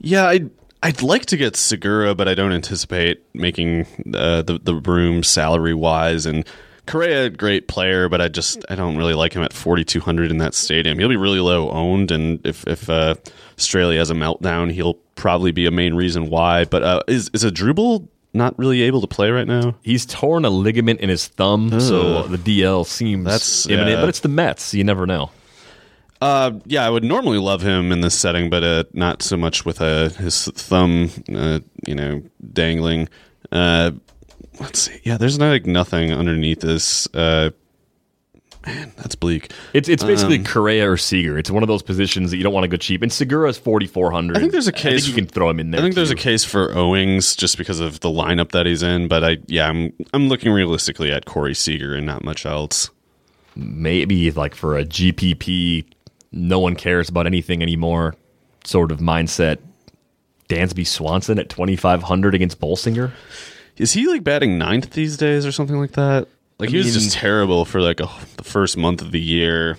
Yeah, 0.00 0.26
I'd 0.26 0.50
I'd 0.80 1.02
like 1.02 1.26
to 1.26 1.36
get 1.36 1.56
Segura, 1.56 2.14
but 2.14 2.28
I 2.28 2.34
don't 2.34 2.52
anticipate 2.52 3.22
making 3.34 3.86
uh, 4.14 4.42
the 4.42 4.60
the 4.62 4.76
room 4.76 5.24
salary 5.24 5.74
wise. 5.74 6.24
And 6.24 6.46
Correa, 6.88 7.28
great 7.30 7.68
player, 7.68 8.08
but 8.08 8.20
I 8.20 8.28
just 8.28 8.64
I 8.68 8.74
don't 8.74 8.96
really 8.96 9.14
like 9.14 9.34
him 9.34 9.42
at 9.42 9.52
4200 9.52 10.30
in 10.30 10.38
that 10.38 10.54
stadium. 10.54 10.98
He'll 10.98 11.08
be 11.08 11.16
really 11.16 11.40
low 11.40 11.70
owned, 11.70 12.10
and 12.10 12.44
if 12.46 12.66
if 12.66 12.88
uh, 12.88 13.14
Australia 13.58 13.98
has 13.98 14.10
a 14.10 14.14
meltdown, 14.14 14.72
he'll 14.72 14.94
probably 15.14 15.52
be 15.52 15.66
a 15.66 15.70
main 15.70 15.94
reason 15.94 16.30
why. 16.30 16.64
But 16.64 16.82
uh, 16.82 17.02
is 17.06 17.30
is 17.34 17.44
Asdrubal 17.44 18.08
not 18.32 18.58
really 18.58 18.82
able 18.82 19.00
to 19.02 19.06
play 19.06 19.30
right 19.30 19.46
now? 19.46 19.76
He's 19.82 20.06
torn 20.06 20.44
a 20.44 20.50
ligament 20.50 21.00
in 21.00 21.08
his 21.08 21.28
thumb, 21.28 21.78
so 21.78 22.22
the 22.22 22.38
DL 22.38 22.86
seems 22.86 23.24
That's- 23.24 23.66
imminent. 23.68 24.00
But 24.00 24.08
it's 24.08 24.20
the 24.20 24.28
Mets, 24.28 24.62
so 24.62 24.76
you 24.78 24.84
never 24.84 25.06
know. 25.06 25.30
Uh, 26.20 26.52
yeah, 26.64 26.84
I 26.84 26.90
would 26.90 27.04
normally 27.04 27.38
love 27.38 27.62
him 27.62 27.92
in 27.92 28.00
this 28.00 28.18
setting, 28.18 28.50
but 28.50 28.64
uh, 28.64 28.84
not 28.92 29.22
so 29.22 29.36
much 29.36 29.64
with 29.64 29.80
uh, 29.80 30.08
his 30.08 30.46
thumb, 30.46 31.10
uh, 31.32 31.60
you 31.86 31.94
know, 31.94 32.22
dangling. 32.52 33.08
Uh, 33.52 33.92
let's 34.60 34.78
see. 34.80 35.00
Yeah, 35.04 35.16
there's 35.16 35.38
no, 35.38 35.50
like 35.50 35.66
nothing 35.66 36.12
underneath 36.12 36.60
this. 36.60 37.06
Uh, 37.14 37.50
man, 38.66 38.92
that's 38.96 39.14
bleak. 39.14 39.52
It's 39.72 39.88
it's 39.88 40.04
basically 40.04 40.38
Um, 40.38 40.44
Correa 40.44 40.90
or 40.90 40.96
Seager. 40.96 41.38
It's 41.38 41.50
one 41.50 41.62
of 41.62 41.68
those 41.68 41.82
positions 41.82 42.30
that 42.30 42.36
you 42.36 42.42
don't 42.42 42.52
want 42.52 42.64
to 42.64 42.68
go 42.68 42.76
cheap. 42.76 43.02
And 43.02 43.12
Segura's 43.12 43.58
forty 43.58 43.86
four 43.86 44.10
hundred. 44.10 44.36
I 44.36 44.40
think 44.40 44.52
there's 44.52 44.66
a 44.68 44.72
case 44.72 45.04
think 45.04 45.16
you 45.16 45.22
can 45.22 45.26
throw 45.30 45.48
him 45.50 45.60
in 45.60 45.70
there. 45.70 45.80
I 45.80 45.82
think 45.82 45.94
there's 45.94 46.10
a 46.10 46.16
case 46.16 46.44
for 46.44 46.76
Owings 46.76 47.36
just 47.36 47.56
because 47.58 47.80
of 47.80 48.00
the 48.00 48.08
lineup 48.08 48.50
that 48.52 48.66
he's 48.66 48.82
in, 48.82 49.08
but 49.08 49.24
I 49.24 49.38
yeah, 49.46 49.68
I'm 49.68 49.92
I'm 50.12 50.28
looking 50.28 50.52
realistically 50.52 51.10
at 51.12 51.24
Corey 51.24 51.54
Seager 51.54 51.94
and 51.94 52.04
not 52.06 52.24
much 52.24 52.44
else. 52.46 52.90
maybe 53.56 54.30
like 54.32 54.54
for 54.54 54.76
a 54.78 54.84
GPP, 54.84 55.84
no 56.32 56.58
one 56.58 56.74
cares 56.74 57.08
about 57.08 57.26
anything 57.26 57.62
anymore. 57.62 58.14
Sort 58.64 58.92
of 58.92 58.98
mindset. 59.00 59.58
Dansby 60.48 60.86
Swanson 60.86 61.38
at 61.38 61.48
twenty 61.48 61.76
five 61.76 62.02
hundred 62.02 62.34
against 62.34 62.58
Bolsinger. 62.60 63.12
Is 63.78 63.92
he 63.92 64.06
like 64.08 64.24
batting 64.24 64.58
ninth 64.58 64.90
these 64.90 65.16
days 65.16 65.46
or 65.46 65.52
something 65.52 65.78
like 65.78 65.92
that? 65.92 66.28
Like 66.58 66.68
I 66.70 66.72
he 66.72 66.76
was 66.78 66.86
mean- 66.86 66.94
just 66.94 67.12
terrible 67.12 67.64
for 67.64 67.80
like 67.80 68.00
a, 68.00 68.08
the 68.36 68.44
first 68.44 68.76
month 68.76 69.00
of 69.02 69.12
the 69.12 69.20
year. 69.20 69.78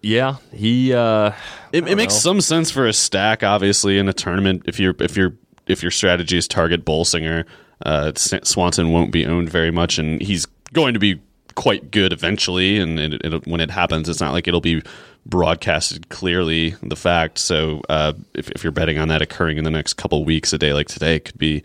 Yeah, 0.00 0.36
he. 0.52 0.92
uh 0.92 1.30
It, 1.72 1.86
it 1.86 1.96
makes 1.96 2.14
some 2.14 2.40
sense 2.40 2.70
for 2.72 2.86
a 2.88 2.92
stack, 2.92 3.44
obviously, 3.44 3.98
in 3.98 4.08
a 4.08 4.12
tournament. 4.12 4.62
If 4.66 4.80
you're 4.80 4.94
if 4.98 5.16
you're 5.16 5.34
if 5.68 5.80
your 5.82 5.92
strategy 5.92 6.36
is 6.36 6.48
target 6.48 6.84
Bolsinger, 6.84 7.44
uh, 7.86 8.10
Swanson 8.16 8.90
won't 8.90 9.12
be 9.12 9.24
owned 9.26 9.48
very 9.48 9.70
much, 9.70 9.98
and 9.98 10.20
he's 10.20 10.46
going 10.72 10.94
to 10.94 10.98
be 11.00 11.20
quite 11.54 11.92
good 11.92 12.12
eventually. 12.12 12.78
And 12.78 12.98
it, 12.98 13.24
it, 13.24 13.46
when 13.46 13.60
it 13.60 13.70
happens, 13.70 14.08
it's 14.08 14.20
not 14.20 14.32
like 14.32 14.48
it'll 14.48 14.60
be 14.60 14.82
broadcasted 15.24 16.08
clearly 16.08 16.70
the 16.82 16.96
fact. 16.96 17.38
So 17.38 17.80
uh, 17.88 18.14
if 18.34 18.50
if 18.50 18.64
you're 18.64 18.72
betting 18.72 18.98
on 18.98 19.06
that 19.06 19.22
occurring 19.22 19.56
in 19.58 19.62
the 19.62 19.70
next 19.70 19.94
couple 19.94 20.24
weeks, 20.24 20.52
a 20.52 20.58
day 20.58 20.72
like 20.72 20.88
today 20.88 21.20
could 21.20 21.38
be 21.38 21.62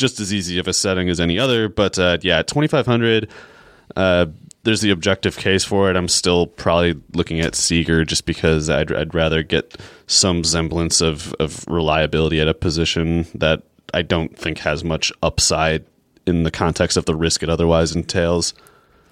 just 0.00 0.18
as 0.18 0.32
easy 0.32 0.58
of 0.58 0.66
a 0.66 0.72
setting 0.72 1.08
as 1.08 1.20
any 1.20 1.38
other. 1.38 1.68
But 1.68 1.98
uh, 1.98 2.18
yeah, 2.22 2.42
twenty 2.42 2.66
five 2.66 2.86
hundred. 2.86 3.28
Uh, 3.94 4.26
there's 4.62 4.80
the 4.80 4.90
objective 4.90 5.36
case 5.36 5.64
for 5.64 5.90
it. 5.90 5.96
I'm 5.96 6.08
still 6.08 6.46
probably 6.46 7.00
looking 7.14 7.40
at 7.40 7.54
Seager 7.54 8.04
just 8.04 8.26
because 8.26 8.68
I'd, 8.68 8.92
I'd 8.92 9.14
rather 9.14 9.42
get 9.42 9.78
some 10.06 10.44
semblance 10.44 11.00
of, 11.00 11.32
of 11.40 11.64
reliability 11.66 12.40
at 12.40 12.48
a 12.48 12.52
position 12.54 13.26
that 13.34 13.62
I 13.94 14.02
don't 14.02 14.36
think 14.36 14.58
has 14.58 14.84
much 14.84 15.12
upside 15.22 15.86
in 16.26 16.42
the 16.42 16.50
context 16.50 16.98
of 16.98 17.06
the 17.06 17.14
risk 17.14 17.42
it 17.42 17.48
otherwise 17.48 17.96
entails. 17.96 18.52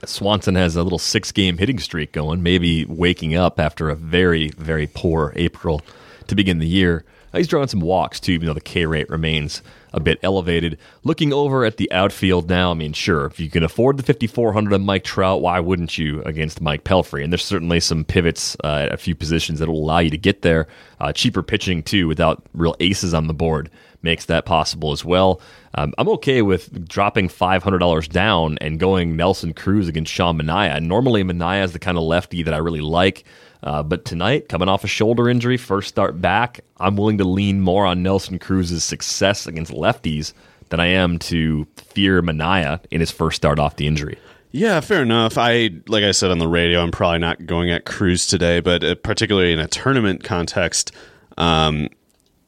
Swanson 0.04 0.54
has 0.54 0.76
a 0.76 0.82
little 0.82 0.98
six 0.98 1.32
game 1.32 1.56
hitting 1.58 1.78
streak 1.78 2.12
going, 2.12 2.42
maybe 2.42 2.84
waking 2.84 3.34
up 3.34 3.58
after 3.58 3.88
a 3.88 3.96
very, 3.96 4.50
very 4.50 4.86
poor 4.86 5.32
April 5.34 5.80
to 6.26 6.34
begin 6.34 6.58
the 6.58 6.68
year. 6.68 7.04
He's 7.32 7.48
drawing 7.48 7.68
some 7.68 7.80
walks 7.80 8.20
too, 8.20 8.32
even 8.32 8.46
though 8.46 8.54
the 8.54 8.60
K 8.60 8.86
rate 8.86 9.08
remains 9.08 9.62
a 9.92 10.00
bit 10.00 10.18
elevated. 10.22 10.78
Looking 11.04 11.32
over 11.32 11.64
at 11.64 11.76
the 11.76 11.90
outfield 11.92 12.48
now, 12.48 12.70
I 12.70 12.74
mean, 12.74 12.92
sure, 12.92 13.26
if 13.26 13.40
you 13.40 13.50
can 13.50 13.62
afford 13.62 13.96
the 13.96 14.02
5,400 14.02 14.74
on 14.74 14.84
Mike 14.84 15.04
Trout, 15.04 15.40
why 15.40 15.60
wouldn't 15.60 15.98
you 15.98 16.22
against 16.22 16.60
Mike 16.60 16.84
Pelfrey? 16.84 17.22
And 17.22 17.32
there's 17.32 17.44
certainly 17.44 17.80
some 17.80 18.04
pivots 18.04 18.56
uh, 18.64 18.86
at 18.86 18.92
a 18.92 18.96
few 18.96 19.14
positions 19.14 19.58
that 19.58 19.68
will 19.68 19.82
allow 19.82 19.98
you 19.98 20.10
to 20.10 20.18
get 20.18 20.42
there. 20.42 20.66
Uh, 21.00 21.12
cheaper 21.12 21.42
pitching 21.42 21.82
too, 21.82 22.08
without 22.08 22.42
real 22.52 22.76
aces 22.80 23.14
on 23.14 23.26
the 23.26 23.34
board, 23.34 23.70
makes 24.02 24.26
that 24.26 24.44
possible 24.44 24.92
as 24.92 25.04
well. 25.04 25.40
Um, 25.74 25.92
I'm 25.98 26.08
okay 26.10 26.42
with 26.42 26.88
dropping 26.88 27.28
$500 27.28 28.08
down 28.08 28.58
and 28.60 28.80
going 28.80 29.16
Nelson 29.16 29.52
Cruz 29.54 29.88
against 29.88 30.12
Sean 30.12 30.38
Manaea. 30.38 30.82
Normally, 30.82 31.22
Manaea 31.22 31.64
is 31.64 31.72
the 31.72 31.78
kind 31.78 31.98
of 31.98 32.04
lefty 32.04 32.42
that 32.42 32.54
I 32.54 32.58
really 32.58 32.80
like. 32.80 33.24
Uh, 33.62 33.82
but 33.82 34.04
tonight, 34.04 34.48
coming 34.48 34.68
off 34.68 34.84
a 34.84 34.88
shoulder 34.88 35.28
injury, 35.28 35.56
first 35.56 35.88
start 35.88 36.20
back, 36.20 36.60
I'm 36.76 36.96
willing 36.96 37.18
to 37.18 37.24
lean 37.24 37.60
more 37.60 37.86
on 37.86 38.02
Nelson 38.02 38.38
Cruz's 38.38 38.84
success 38.84 39.46
against 39.46 39.72
lefties 39.72 40.32
than 40.68 40.80
I 40.80 40.86
am 40.86 41.18
to 41.20 41.66
fear 41.76 42.22
Manaea 42.22 42.80
in 42.90 43.00
his 43.00 43.10
first 43.10 43.36
start 43.36 43.58
off 43.58 43.76
the 43.76 43.86
injury. 43.86 44.18
Yeah, 44.50 44.80
fair 44.80 45.02
enough. 45.02 45.36
I 45.36 45.70
like 45.88 46.04
I 46.04 46.12
said 46.12 46.30
on 46.30 46.38
the 46.38 46.48
radio, 46.48 46.80
I'm 46.80 46.90
probably 46.90 47.18
not 47.18 47.46
going 47.46 47.70
at 47.70 47.84
Cruz 47.84 48.26
today, 48.26 48.60
but 48.60 48.82
uh, 48.82 48.94
particularly 48.94 49.52
in 49.52 49.58
a 49.58 49.68
tournament 49.68 50.24
context, 50.24 50.92
um, 51.36 51.88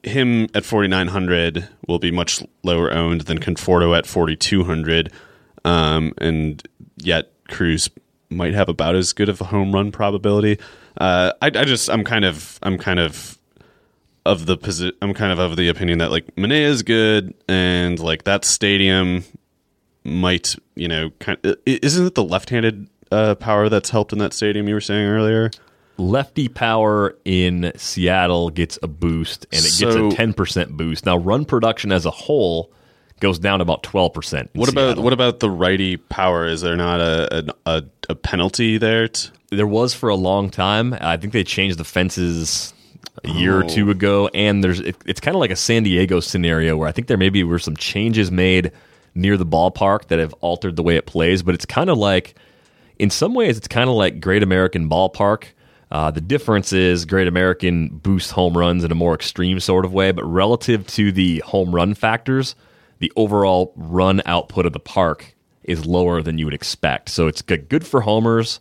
him 0.02 0.48
at 0.54 0.64
4900 0.64 1.68
will 1.86 1.98
be 1.98 2.10
much 2.10 2.42
lower 2.62 2.92
owned 2.92 3.22
than 3.22 3.38
Conforto 3.38 3.96
at 3.96 4.06
4200, 4.06 5.12
um, 5.64 6.14
and 6.18 6.66
yet 6.96 7.32
Cruz 7.48 7.90
might 8.30 8.54
have 8.54 8.68
about 8.68 8.94
as 8.94 9.12
good 9.12 9.28
of 9.28 9.40
a 9.40 9.44
home 9.44 9.72
run 9.72 9.92
probability. 9.92 10.58
Uh, 10.98 11.32
I, 11.40 11.46
I 11.46 11.64
just 11.64 11.88
I'm 11.90 12.04
kind 12.04 12.24
of 12.24 12.58
I'm 12.62 12.78
kind 12.78 12.98
of 13.00 13.38
of 14.26 14.46
the 14.46 14.56
posi- 14.56 14.92
I'm 15.00 15.14
kind 15.14 15.32
of 15.32 15.38
of 15.38 15.56
the 15.56 15.68
opinion 15.68 15.98
that 15.98 16.10
like 16.10 16.36
Mane 16.36 16.52
is 16.52 16.82
good 16.82 17.34
and 17.48 17.98
like 17.98 18.24
that 18.24 18.44
stadium 18.44 19.24
might 20.04 20.54
you 20.74 20.88
know 20.88 21.10
kind 21.20 21.38
i- 21.44 21.56
isn't 21.66 22.06
it 22.06 22.14
the 22.14 22.24
left-handed 22.24 22.88
uh, 23.12 23.34
power 23.34 23.68
that's 23.68 23.90
helped 23.90 24.12
in 24.12 24.18
that 24.18 24.32
stadium 24.32 24.66
you 24.68 24.74
were 24.74 24.80
saying 24.80 25.06
earlier 25.06 25.50
lefty 25.96 26.48
power 26.48 27.14
in 27.24 27.70
Seattle 27.76 28.48
gets 28.50 28.78
a 28.82 28.86
boost 28.88 29.46
and 29.52 29.58
it 29.60 29.68
So- 29.68 30.08
gets 30.10 30.18
a 30.18 30.22
10% 30.22 30.70
boost. 30.70 31.04
Now 31.04 31.18
run 31.18 31.44
production 31.44 31.92
as 31.92 32.06
a 32.06 32.10
whole 32.10 32.72
goes 33.20 33.38
down 33.38 33.60
about 33.60 33.82
12%. 33.82 34.40
in 34.40 34.48
what 34.54 34.68
about 34.68 34.98
what 34.98 35.12
about 35.12 35.40
the 35.40 35.50
righty 35.50 35.96
power 35.96 36.46
is 36.46 36.60
there 36.62 36.76
not 36.76 37.00
a 37.00 37.54
a, 37.66 37.82
a, 38.08 38.14
penalty 38.14 38.78
there 38.78 39.08
t- 39.08 39.30
there 39.50 39.66
was 39.66 39.94
for 39.94 40.08
a 40.08 40.14
long 40.16 40.50
time. 40.50 40.94
I 41.00 41.16
think 41.16 41.32
they 41.32 41.44
changed 41.44 41.78
the 41.78 41.84
fences 41.84 42.72
a 43.24 43.28
year 43.30 43.58
or 43.58 43.64
Oh. 43.64 43.68
two 43.68 43.90
ago 43.90 44.28
and 44.34 44.62
there's 44.64 44.80
it, 44.80 44.96
it's 45.06 45.20
kind 45.20 45.34
of 45.34 45.40
like 45.40 45.50
a 45.50 45.56
San 45.56 45.82
Diego 45.82 46.20
scenario 46.20 46.76
where 46.76 46.88
I 46.88 46.92
think 46.92 47.06
there 47.08 47.16
maybe 47.16 47.42
were 47.44 47.58
some 47.58 47.76
changes 47.76 48.30
made 48.30 48.72
near 49.14 49.36
the 49.36 49.46
ballpark 49.46 50.06
that 50.06 50.18
have 50.18 50.32
altered 50.34 50.76
the 50.76 50.82
way 50.82 50.96
it 50.96 51.06
plays, 51.06 51.42
but 51.42 51.54
it's 51.54 51.66
kind 51.66 51.90
of 51.90 51.98
like 51.98 52.34
in 52.98 53.10
some 53.10 53.34
ways 53.34 53.56
it's 53.56 53.68
kind 53.68 53.88
of 53.90 53.96
like 53.96 54.20
Great 54.20 54.42
American 54.42 54.88
Ballpark. 54.88 55.44
Uh, 55.90 56.08
the 56.12 56.20
difference 56.20 56.72
is 56.72 57.04
Great 57.04 57.26
American 57.26 57.88
boosts 57.88 58.30
home 58.30 58.56
runs 58.56 58.84
in 58.84 58.92
a 58.92 58.94
more 58.94 59.12
extreme 59.14 59.58
sort 59.58 59.84
of 59.84 59.92
way, 59.92 60.12
but 60.12 60.22
relative 60.24 60.86
to 60.86 61.10
the 61.10 61.40
home 61.40 61.74
run 61.74 61.94
factors, 61.94 62.54
the 63.00 63.12
overall 63.16 63.72
run 63.76 64.22
output 64.24 64.64
of 64.66 64.72
the 64.72 64.80
park 64.80 65.34
is 65.64 65.84
lower 65.84 66.22
than 66.22 66.38
you 66.38 66.44
would 66.46 66.54
expect. 66.54 67.08
So 67.10 67.26
it's 67.26 67.42
good, 67.42 67.86
for 67.86 68.00
homers, 68.02 68.60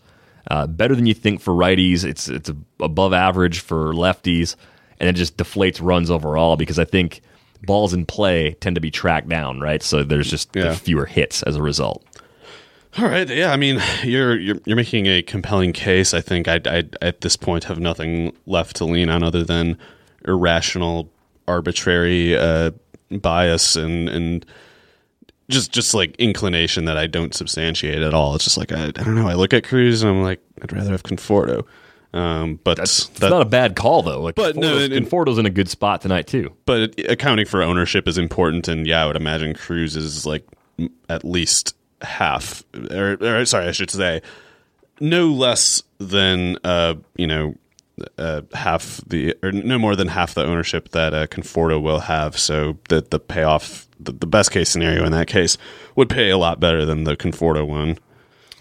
uh, 0.52 0.68
better 0.68 0.96
than 0.96 1.06
you 1.06 1.14
think 1.14 1.40
for 1.42 1.54
righties. 1.54 2.04
It's 2.04 2.28
it's 2.28 2.52
above 2.80 3.14
average 3.14 3.60
for 3.60 3.94
lefties, 3.94 4.56
and 5.00 5.08
it 5.08 5.14
just 5.14 5.38
deflates 5.38 5.80
runs 5.82 6.10
overall 6.12 6.58
because 6.58 6.78
I 6.80 6.86
think 6.86 7.22
balls 7.66 7.94
in 7.94 8.06
play 8.06 8.56
tend 8.62 8.76
to 8.76 8.82
be 8.82 8.90
tracked 8.92 9.30
down, 9.30 9.60
right? 9.60 9.84
So 9.84 10.04
there's 10.04 10.30
just 10.30 10.50
Yeah. 10.56 10.74
fewer 10.76 11.06
hits 11.06 11.44
as 11.44 11.56
a 11.56 11.62
result. 11.62 12.04
all 12.98 13.06
right 13.06 13.30
yeah 13.30 13.52
i 13.54 13.56
mean 13.56 13.80
you're 14.04 14.36
you're, 14.40 14.58
you're 14.66 14.76
making 14.76 15.06
a 15.06 15.22
compelling 15.22 15.72
case 15.74 16.12
i 16.16 16.22
think 16.22 16.48
I, 16.48 16.60
I 16.66 16.84
at 17.04 17.22
this 17.22 17.38
point 17.38 17.66
have 17.66 17.80
nothing 17.80 18.34
left 18.48 18.78
to 18.78 18.86
lean 18.86 19.10
on 19.10 19.22
other 19.22 19.44
than 19.44 19.78
irrational 20.28 21.08
arbitrary 21.48 22.36
uh, 22.36 22.72
bias 23.12 23.76
and 23.76 24.08
and 24.10 24.46
just 25.50 25.72
just 25.72 25.94
like 25.94 26.16
inclination 26.18 26.86
that 26.86 26.98
I 26.98 27.08
don't 27.08 27.34
substantiate 27.34 28.02
at 28.02 28.14
all. 28.14 28.36
It's 28.36 28.44
just 28.44 28.58
like 28.58 28.72
I, 28.72 28.86
I 28.88 28.92
don't 28.92 29.16
know. 29.16 29.28
I 29.28 29.34
look 29.34 29.54
at 29.54 29.64
Cruz 29.64 30.04
and 30.04 30.12
I'm 30.12 30.22
like, 30.22 30.40
I'd 30.62 30.72
rather 30.74 30.92
have 30.92 31.04
Conforto. 31.04 31.66
Um, 32.12 32.60
but 32.64 32.78
that's 32.78 33.08
that, 33.20 33.30
not 33.30 33.42
a 33.44 33.46
bad 33.46 33.76
call 33.76 34.02
though. 34.02 34.22
Like, 34.22 34.34
But 34.36 34.56
no, 34.56 34.62
Conforto's, 34.78 34.84
it- 34.84 34.92
it- 34.94 35.04
Conforto's 35.04 35.38
in 35.38 35.46
a 35.46 35.50
good 35.52 35.70
spot 35.70 36.02
tonight 36.02 36.28
too. 36.28 36.56
but 36.66 37.00
accounting 37.10 37.46
for 37.46 37.62
ownership 37.62 38.08
is 38.08 38.18
important, 38.18 38.68
and 38.68 38.88
yeah, 38.88 39.04
I 39.04 39.08
would 39.08 39.16
imagine 39.16 39.54
Cruz 39.54 39.96
is 39.96 40.26
like 40.26 40.44
at 41.08 41.24
least 41.24 41.76
half, 42.02 42.64
or, 42.92 43.18
or 43.22 43.46
sorry, 43.46 43.68
I 43.68 43.72
should 43.74 43.92
say, 43.92 44.22
no 45.00 45.28
less 45.28 45.84
than 46.00 46.58
uh, 46.64 46.96
you 47.16 47.28
know. 47.28 47.56
Uh, 48.18 48.42
half 48.54 49.02
the 49.08 49.36
or 49.44 49.52
no 49.52 49.78
more 49.78 49.96
than 49.96 50.08
half 50.08 50.34
the 50.34 50.46
ownership 50.46 50.90
that 50.90 51.14
uh, 51.14 51.28
Conforto 51.28 51.82
will 51.82 52.00
have, 52.00 52.38
so 52.38 52.78
that 52.90 53.12
the 53.12 53.20
payoff, 53.20 53.88
the, 54.00 54.12
the 54.12 54.28
best 54.28 54.52
case 54.52 54.70
scenario 54.70 55.06
in 55.06 55.12
that 55.12 55.28
case, 55.28 55.58
would 55.96 56.10
pay 56.10 56.30
a 56.30 56.38
lot 56.38 56.60
better 56.60 56.86
than 56.86 57.04
the 57.04 57.18
Conforto 57.18 57.68
one. 57.68 57.98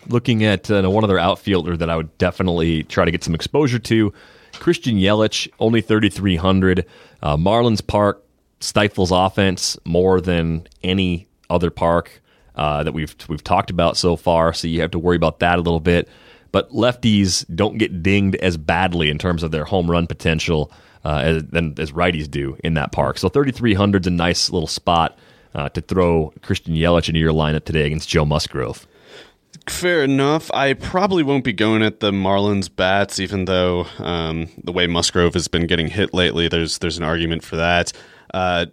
Looking 0.06 0.44
at 0.44 0.70
uh, 0.70 0.88
one 0.90 1.04
other 1.04 1.18
outfielder 1.18 1.76
that 1.76 1.90
I 1.90 1.96
would 1.96 2.16
definitely 2.18 2.84
try 2.84 3.04
to 3.04 3.10
get 3.10 3.22
some 3.22 3.34
exposure 3.34 3.78
to, 3.78 4.12
Christian 4.54 4.96
Yelich, 4.96 5.48
only 5.60 5.80
3,300. 5.80 6.86
Uh, 7.22 7.36
Marlins 7.36 7.86
Park 7.86 8.24
stifles 8.60 9.10
offense 9.12 9.76
more 9.84 10.20
than 10.20 10.66
any 10.82 11.28
other 11.50 11.70
park 11.70 12.20
uh, 12.54 12.82
that 12.82 12.92
we've 12.92 13.14
we've 13.28 13.44
talked 13.44 13.70
about 13.70 13.96
so 13.96 14.16
far. 14.16 14.52
So 14.52 14.66
you 14.66 14.80
have 14.80 14.90
to 14.90 14.98
worry 14.98 15.16
about 15.16 15.38
that 15.40 15.58
a 15.58 15.62
little 15.62 15.80
bit. 15.80 16.08
But 16.52 16.70
lefties 16.70 17.44
don't 17.54 17.78
get 17.78 18.02
dinged 18.02 18.36
as 18.36 18.56
badly 18.56 19.10
in 19.10 19.18
terms 19.18 19.42
of 19.42 19.50
their 19.50 19.64
home 19.64 19.90
run 19.90 20.06
potential 20.06 20.72
uh, 21.04 21.18
as, 21.18 21.42
as 21.78 21.92
righties 21.92 22.30
do 22.30 22.56
in 22.64 22.74
that 22.74 22.92
park. 22.92 23.18
So 23.18 23.28
3,300 23.28 24.02
is 24.02 24.06
a 24.06 24.10
nice 24.10 24.50
little 24.50 24.66
spot 24.66 25.18
uh, 25.54 25.68
to 25.70 25.80
throw 25.80 26.32
Christian 26.42 26.74
Yelich 26.74 27.08
into 27.08 27.20
your 27.20 27.32
lineup 27.32 27.64
today 27.64 27.86
against 27.86 28.08
Joe 28.08 28.24
Musgrove. 28.24 28.86
Fair 29.68 30.02
enough. 30.04 30.50
I 30.54 30.72
probably 30.74 31.22
won't 31.22 31.44
be 31.44 31.52
going 31.52 31.82
at 31.82 32.00
the 32.00 32.10
Marlins 32.10 32.74
bats, 32.74 33.20
even 33.20 33.44
though 33.44 33.86
um, 33.98 34.48
the 34.64 34.72
way 34.72 34.86
Musgrove 34.86 35.34
has 35.34 35.48
been 35.48 35.66
getting 35.66 35.88
hit 35.88 36.14
lately, 36.14 36.48
there's 36.48 36.78
there's 36.78 36.96
an 36.96 37.04
argument 37.04 37.42
for 37.44 37.56
that. 37.56 37.92
Uh, 38.32 38.66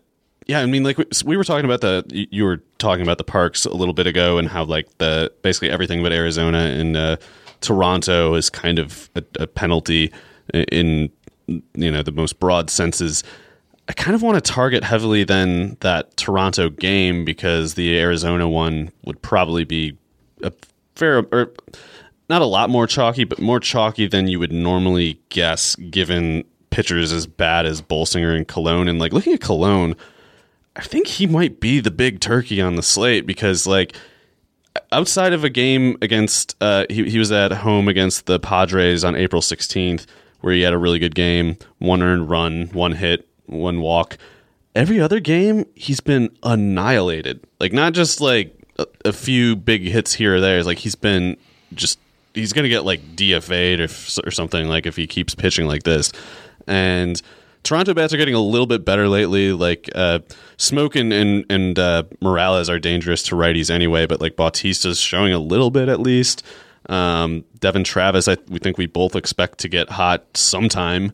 yeah, 0.47 0.59
I 0.61 0.65
mean, 0.67 0.83
like 0.83 0.97
we- 0.97 1.05
we 1.25 1.37
were 1.37 1.43
talking 1.43 1.65
about 1.65 1.81
the 1.81 2.05
you- 2.09 2.27
you 2.31 2.43
were 2.45 2.61
talking 2.77 3.03
about 3.03 3.17
the 3.17 3.23
parks 3.25 3.65
a 3.65 3.73
little 3.73 3.93
bit 3.93 4.07
ago, 4.07 4.37
and 4.37 4.47
how 4.47 4.63
like 4.63 4.87
the 4.97 5.31
basically 5.41 5.69
everything 5.69 6.01
but 6.01 6.13
Arizona 6.13 6.59
and 6.59 6.95
uh, 6.95 7.17
Toronto 7.61 8.35
is 8.35 8.49
kind 8.49 8.79
of 8.79 9.09
a, 9.15 9.23
a 9.41 9.47
penalty 9.47 10.11
in 10.53 11.09
you 11.47 11.91
know 11.91 12.03
the 12.03 12.11
most 12.11 12.39
broad 12.39 12.69
senses. 12.69 13.23
I 13.87 13.93
kind 13.93 14.15
of 14.15 14.21
want 14.21 14.35
to 14.35 14.41
target 14.41 14.83
heavily 14.83 15.23
then 15.23 15.77
that 15.81 16.17
Toronto 16.17 16.69
game 16.69 17.23
because 17.23 17.75
the 17.75 17.99
Arizona 17.99 18.49
one 18.49 18.91
would 19.03 19.21
probably 19.21 19.63
be 19.63 19.97
a 20.41 20.51
fair 20.95 21.25
or 21.31 21.51
not 22.29 22.41
a 22.41 22.45
lot 22.45 22.69
more 22.69 22.87
chalky, 22.87 23.23
but 23.23 23.39
more 23.39 23.59
chalky 23.59 24.07
than 24.07 24.27
you 24.27 24.39
would 24.39 24.51
normally 24.51 25.19
guess 25.29 25.75
given 25.75 26.43
pitchers 26.71 27.13
as 27.13 27.27
bad 27.27 27.65
as 27.65 27.81
Bolsinger 27.81 28.35
and 28.35 28.47
Colon. 28.47 28.87
And 28.87 28.97
like 28.97 29.13
looking 29.13 29.33
at 29.33 29.41
Colon, 29.41 29.95
I 30.75 30.81
think 30.81 31.07
he 31.07 31.27
might 31.27 31.59
be 31.59 31.79
the 31.79 31.91
big 31.91 32.19
turkey 32.19 32.59
on 32.59 32.75
the 32.75 32.83
slate 32.83 33.25
because 33.27 33.67
like 33.67 33.95
outside 34.91 35.33
of 35.33 35.43
a 35.43 35.49
game 35.49 35.97
against 36.01 36.55
uh, 36.61 36.85
he, 36.89 37.09
he 37.09 37.19
was 37.19 37.31
at 37.31 37.51
home 37.51 37.87
against 37.87 38.25
the 38.25 38.39
Padres 38.39 39.03
on 39.03 39.15
April 39.15 39.41
16th 39.41 40.05
where 40.41 40.53
he 40.53 40.61
had 40.61 40.73
a 40.73 40.77
really 40.77 40.99
good 40.99 41.15
game, 41.15 41.57
one 41.79 42.03
earned 42.03 42.29
run, 42.29 42.67
one 42.67 42.91
hit, 42.91 43.27
one 43.47 43.81
walk. 43.81 44.17
Every 44.75 45.01
other 45.01 45.19
game 45.19 45.65
he's 45.73 46.01
been 46.01 46.29
annihilated. 46.43 47.43
Like 47.59 47.73
not 47.73 47.93
just 47.93 48.21
like 48.21 48.55
a, 48.77 48.85
a 49.05 49.13
few 49.13 49.55
big 49.55 49.83
hits 49.83 50.13
here 50.13 50.35
or 50.35 50.41
there. 50.41 50.57
It's 50.57 50.67
like 50.67 50.77
he's 50.77 50.95
been 50.95 51.37
just 51.73 51.97
he's 52.35 52.53
to 52.53 52.69
get 52.69 52.85
like 52.85 53.01
DFA'd 53.15 53.79
or, 53.79 54.27
or 54.27 54.31
something 54.31 54.67
like 54.67 54.85
if 54.85 54.95
he 54.95 55.07
keeps 55.07 55.33
pitching 55.33 55.65
like 55.65 55.83
this. 55.83 56.11
And 56.67 57.19
Toronto 57.65 57.93
bats 57.93 58.13
are 58.13 58.17
getting 58.17 58.35
a 58.35 58.39
little 58.39 58.67
bit 58.67 58.85
better 58.85 59.09
lately. 59.09 59.51
Like 59.51 59.89
uh, 59.93 60.19
Smoak 60.57 60.95
and 60.95 61.11
and, 61.11 61.45
and 61.49 61.77
uh, 61.77 62.03
Morales 62.21 62.69
are 62.69 62.79
dangerous 62.79 63.23
to 63.23 63.35
righties 63.35 63.69
anyway, 63.69 64.05
but 64.05 64.21
like 64.21 64.35
Bautista's 64.37 64.99
showing 64.99 65.33
a 65.33 65.39
little 65.39 65.71
bit 65.71 65.89
at 65.89 65.99
least. 65.99 66.43
Um, 66.87 67.43
Devon 67.59 67.83
Travis, 67.83 68.27
I 68.27 68.37
we 68.47 68.59
think 68.59 68.77
we 68.77 68.85
both 68.85 69.15
expect 69.15 69.57
to 69.59 69.67
get 69.67 69.89
hot 69.89 70.37
sometime. 70.37 71.11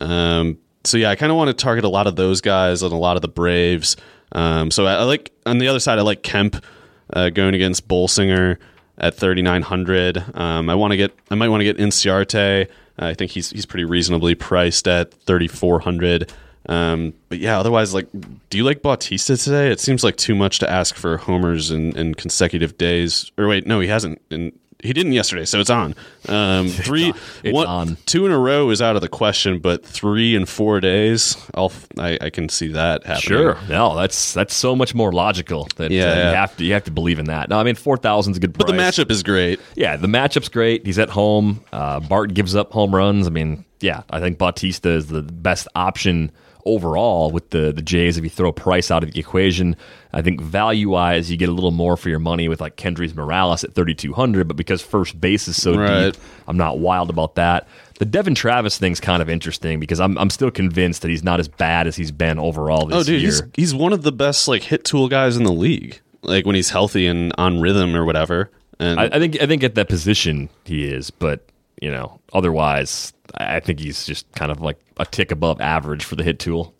Um, 0.00 0.58
so 0.84 0.96
yeah, 0.96 1.10
I 1.10 1.16
kind 1.16 1.30
of 1.30 1.36
want 1.36 1.48
to 1.48 1.54
target 1.54 1.84
a 1.84 1.88
lot 1.88 2.06
of 2.06 2.16
those 2.16 2.40
guys 2.40 2.82
and 2.82 2.92
a 2.92 2.96
lot 2.96 3.16
of 3.16 3.22
the 3.22 3.28
Braves. 3.28 3.96
Um, 4.32 4.70
so 4.70 4.86
I, 4.86 4.94
I 4.94 5.02
like 5.02 5.30
on 5.44 5.58
the 5.58 5.68
other 5.68 5.80
side, 5.80 5.98
I 5.98 6.02
like 6.02 6.22
Kemp 6.22 6.64
uh, 7.12 7.28
going 7.28 7.54
against 7.54 7.86
Bolsinger 7.86 8.56
at 8.96 9.14
3900. 9.14 10.24
Um, 10.34 10.70
I 10.70 10.74
want 10.74 10.92
to 10.92 10.96
get 10.96 11.14
I 11.30 11.34
might 11.34 11.48
want 11.48 11.60
to 11.60 11.64
get 11.64 11.76
Inciarte. 11.76 12.68
I 13.00 13.14
think 13.14 13.30
he's 13.30 13.50
he's 13.50 13.66
pretty 13.66 13.84
reasonably 13.84 14.34
priced 14.34 14.86
at 14.86 15.12
3400. 15.12 16.32
Um, 16.68 17.14
but 17.28 17.38
yeah, 17.38 17.58
otherwise, 17.58 17.94
like, 17.94 18.08
do 18.50 18.58
you 18.58 18.64
like 18.64 18.82
Bautista 18.82 19.36
today? 19.36 19.70
It 19.70 19.80
seems 19.80 20.04
like 20.04 20.16
too 20.16 20.34
much 20.34 20.58
to 20.58 20.70
ask 20.70 20.94
for 20.94 21.16
homers 21.16 21.70
in, 21.70 21.96
in 21.96 22.14
consecutive 22.14 22.76
days. 22.76 23.32
Or 23.38 23.48
wait, 23.48 23.66
no, 23.66 23.80
he 23.80 23.88
hasn't. 23.88 24.20
In, 24.30 24.52
he 24.82 24.92
didn't 24.92 25.12
yesterday, 25.12 25.44
so 25.44 25.60
it's 25.60 25.70
on. 25.70 25.94
Um, 26.28 26.68
three, 26.68 27.12
It's 27.44 27.54
one- 27.54 27.66
on. 27.66 27.96
two 28.06 28.26
in 28.26 28.32
a 28.32 28.38
row 28.38 28.70
is 28.70 28.80
out 28.82 28.96
of 28.96 29.02
the 29.02 29.08
question, 29.08 29.58
but 29.58 29.84
three 29.84 30.34
in 30.34 30.46
four 30.46 30.80
days, 30.80 31.36
I'll 31.54 31.72
I, 31.98 32.18
I 32.20 32.30
can 32.30 32.48
see 32.48 32.68
that 32.68 33.04
happening. 33.04 33.20
Sure. 33.38 33.58
No, 33.68 33.96
that's 33.96 34.32
that's 34.34 34.54
so 34.54 34.74
much 34.76 34.94
more 34.94 35.12
logical. 35.12 35.68
That 35.76 35.90
Yeah, 35.90 36.04
uh, 36.04 36.14
yeah. 36.14 36.30
you 36.30 36.36
have 36.36 36.56
to 36.56 36.64
you 36.64 36.72
have 36.72 36.84
to 36.84 36.90
believe 36.90 37.18
in 37.18 37.26
that. 37.26 37.48
No, 37.48 37.58
I 37.58 37.62
mean 37.62 37.74
four 37.74 37.96
thousand 37.96 38.32
is 38.32 38.36
a 38.38 38.40
good 38.40 38.56
but 38.56 38.66
the 38.66 38.72
matchup 38.72 39.10
is 39.10 39.22
great. 39.22 39.60
Yeah, 39.76 39.96
the 39.96 40.08
matchup's 40.08 40.48
great. 40.48 40.84
He's 40.86 40.98
at 40.98 41.10
home. 41.10 41.64
Uh, 41.72 42.00
Bart 42.00 42.34
gives 42.34 42.54
up 42.56 42.72
home 42.72 42.94
runs. 42.94 43.26
I 43.26 43.30
mean, 43.30 43.64
yeah, 43.80 44.02
I 44.10 44.20
think 44.20 44.38
Bautista 44.38 44.90
is 44.90 45.08
the 45.08 45.22
best 45.22 45.68
option 45.74 46.30
overall 46.66 47.30
with 47.30 47.50
the 47.50 47.72
the 47.72 47.82
Jays. 47.82 48.16
If 48.18 48.24
you 48.24 48.30
throw 48.30 48.52
price 48.52 48.90
out 48.90 49.02
of 49.02 49.12
the 49.12 49.18
equation, 49.20 49.76
I 50.12 50.22
think 50.22 50.40
value 50.40 50.88
wise, 50.90 51.30
you 51.30 51.36
get 51.36 51.48
a 51.48 51.52
little 51.52 51.70
more 51.70 51.96
for 51.96 52.08
your 52.08 52.18
money 52.18 52.48
with 52.48 52.60
like 52.60 52.76
Kendrys 52.76 53.14
Morales 53.14 53.62
at 53.64 53.74
thirty 53.74 53.94
two 53.94 54.12
hundred. 54.12 54.48
But 54.48 54.56
because 54.56 54.82
first 54.82 55.20
base 55.20 55.46
is 55.48 55.60
so 55.60 55.76
Right. 55.76 56.12
deep, 56.12 56.22
I'm 56.48 56.56
not 56.56 56.78
wild 56.78 57.10
about 57.10 57.36
that. 57.36 57.68
The 57.98 58.04
Devon 58.06 58.34
Travis 58.34 58.78
thing's 58.78 58.98
kind 59.00 59.22
of 59.22 59.28
interesting 59.28 59.78
because 59.78 60.00
I'm 60.00 60.18
I'm 60.18 60.30
still 60.30 60.50
convinced 60.50 61.02
that 61.02 61.08
he's 61.08 61.22
not 61.22 61.38
as 61.38 61.48
bad 61.48 61.86
as 61.86 61.96
he's 61.96 62.10
been 62.10 62.38
overall 62.38 62.86
this 62.86 62.94
year. 62.94 63.00
Oh, 63.00 63.04
dude, 63.04 63.22
year. 63.22 63.30
he's 63.30 63.42
he's 63.54 63.74
one 63.74 63.92
of 63.92 64.02
the 64.02 64.12
best 64.12 64.48
like 64.48 64.62
hit 64.62 64.84
tool 64.84 65.08
guys 65.08 65.36
in 65.36 65.44
the 65.44 65.52
league. 65.52 66.00
Like 66.22 66.44
when 66.44 66.54
he's 66.54 66.70
healthy 66.70 67.06
and 67.06 67.32
on 67.38 67.60
rhythm 67.60 67.94
or 67.94 68.04
whatever. 68.04 68.50
And 68.78 68.98
I, 68.98 69.04
I 69.12 69.18
think 69.18 69.40
I 69.40 69.46
think 69.46 69.62
at 69.62 69.74
that 69.76 69.88
position 69.88 70.48
he 70.64 70.84
is, 70.86 71.10
but 71.10 71.44
you 71.80 71.90
know, 71.90 72.20
otherwise, 72.32 73.12
I 73.36 73.60
think 73.60 73.78
he's 73.80 74.04
just 74.06 74.30
kind 74.32 74.50
of 74.50 74.60
like 74.60 74.78
a 74.98 75.06
tick 75.06 75.30
above 75.30 75.60
average 75.60 76.04
for 76.04 76.16
the 76.16 76.22
hit 76.24 76.38
tool. 76.38 76.74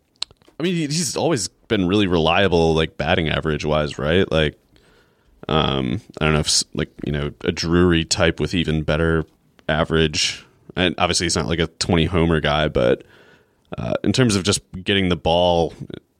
I 0.60 0.62
mean, 0.62 0.74
he's 0.74 1.16
always 1.16 1.48
been 1.48 1.88
really 1.88 2.06
reliable, 2.06 2.74
like 2.74 2.98
batting 2.98 3.30
average 3.30 3.64
wise, 3.64 3.98
right? 3.98 4.30
Like, 4.30 4.58
um, 5.48 6.02
I 6.20 6.26
don't 6.26 6.34
know 6.34 6.40
if 6.40 6.64
like 6.74 6.90
you 7.06 7.12
know 7.12 7.32
a 7.40 7.50
Drury 7.50 8.04
type 8.04 8.40
with 8.40 8.54
even 8.54 8.82
better 8.82 9.24
average, 9.70 10.44
and 10.76 10.94
obviously 10.98 11.24
he's 11.24 11.36
not 11.36 11.46
like 11.46 11.60
a 11.60 11.66
twenty 11.66 12.04
homer 12.04 12.40
guy, 12.40 12.68
but 12.68 13.04
uh, 13.78 13.94
in 14.04 14.12
terms 14.12 14.36
of 14.36 14.42
just 14.42 14.60
getting 14.84 15.08
the 15.08 15.16
ball 15.16 15.72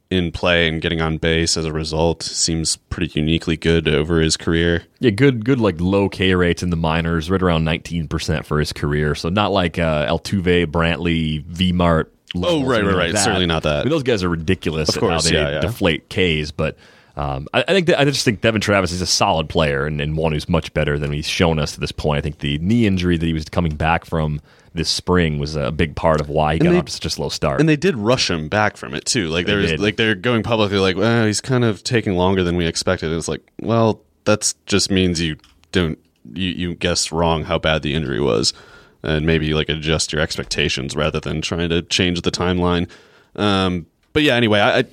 in 0.09 0.33
play 0.33 0.67
and 0.67 0.81
getting 0.81 1.03
on 1.03 1.19
base 1.19 1.59
as 1.59 1.67
a 1.67 1.73
result, 1.73 2.23
seems 2.23 2.77
pretty 2.77 3.13
uniquely 3.21 3.59
good 3.59 3.89
over 3.89 4.21
his 4.21 4.39
career. 4.39 4.85
Yeah, 5.01 5.11
good, 5.11 5.45
good, 5.45 5.61
like 5.61 5.81
low 5.81 6.09
K 6.09 6.35
rates 6.35 6.63
in 6.63 6.71
the 6.71 6.77
minors, 6.77 7.31
right 7.31 7.43
around 7.43 7.65
nineteen 7.65 8.09
percent 8.09 8.47
for 8.47 8.59
his 8.59 8.73
career. 8.73 9.15
So 9.15 9.29
not 9.29 9.53
like 9.53 9.79
uh, 9.79 10.07
Altuve, 10.07 10.65
Brantley, 10.67 11.45
V 11.45 11.73
Mart. 11.73 12.11
Oh, 12.37 12.65
right, 12.65 12.85
right, 12.85 12.95
right. 12.95 13.17
Certainly 13.17 13.47
not 13.47 13.65
that. 13.65 13.81
I 13.81 13.85
mean, 13.85 13.91
those 13.91 14.03
guys 14.05 14.23
are 14.23 14.29
ridiculous 14.29 14.91
Of 14.91 15.01
course, 15.01 15.25
how 15.25 15.31
they 15.31 15.37
yeah, 15.37 15.51
yeah. 15.51 15.61
deflate 15.61 16.09
Ks, 16.09 16.51
but. 16.51 16.77
Um, 17.17 17.49
I, 17.53 17.63
I 17.67 17.73
think 17.75 17.89
that, 17.89 18.01
I 18.01 18.05
just 18.05 18.25
think 18.25 18.41
Devon 18.41 18.61
Travis 18.63 18.93
is 18.93 19.03
a 19.03 19.07
solid 19.07 19.49
player 19.49 19.85
and, 19.85 20.01
and 20.01 20.17
one 20.17 20.33
who's 20.33 20.49
much 20.49 20.73
better 20.73 20.99
than 20.99 21.13
he's 21.13 21.27
shown 21.27 21.59
us 21.59 21.73
to 21.75 21.81
this 21.81 21.93
point. 21.93 22.19
I 22.19 22.21
think 22.23 22.39
the 22.39 22.57
knee 22.59 22.87
injury 22.87 23.19
that 23.19 23.27
he 23.27 23.33
was 23.35 23.45
coming 23.47 23.75
back 23.75 24.07
from 24.07 24.41
this 24.75 24.89
spring 24.89 25.39
was 25.39 25.57
a 25.57 25.71
big 25.73 25.97
part 25.97 26.21
of 26.21 26.29
why 26.31 26.55
he 26.55 26.61
got 26.61 26.71
they- 26.71 26.79
off 26.79 26.85
to 26.87 26.93
such 26.93 27.05
a 27.05 27.11
slow 27.11 27.29
start. 27.29 27.61
And 27.61 27.69
they 27.69 27.77
did 27.77 27.97
rush 27.97 28.31
him 28.31 28.49
back 28.49 28.77
from 28.77 28.95
it 28.95 29.05
too. 29.05 29.29
Like 29.29 29.45
They 29.47 29.55
there's 29.55 29.81
like 29.81 29.97
they're 29.97 30.15
going 30.15 30.43
publicly 30.45 30.79
like, 30.79 30.97
well, 30.97 31.27
he's 31.27 31.41
kind 31.41 31.65
of 31.65 31.83
taking 31.83 32.15
longer 32.15 32.43
than 32.45 32.57
we 32.57 32.65
expected. 32.65 33.09
And 33.11 33.19
it's 33.19 33.29
like, 33.29 33.43
well, 33.61 34.01
that's 34.25 34.55
just 34.67 34.91
means 34.91 35.21
you 35.21 35.37
don't 35.73 35.99
you 36.33 36.51
you 36.51 36.75
guessed 36.75 37.11
wrong 37.13 37.43
how 37.45 37.59
bad 37.59 37.83
the 37.83 37.93
injury 37.93 38.21
was, 38.21 38.55
and 39.03 39.27
maybe 39.27 39.55
like 39.55 39.69
adjust 39.69 40.13
your 40.13 40.21
expectations 40.21 40.97
rather 40.97 41.21
than 41.21 41.41
trying 41.41 41.69
to 41.71 41.83
change 41.83 42.23
the 42.23 42.31
timeline. 42.31 42.89
Um, 43.37 43.87
but 44.13 44.23
yeah, 44.23 44.35
anyway, 44.35 44.61
I, 44.61 44.79
I 44.79 44.85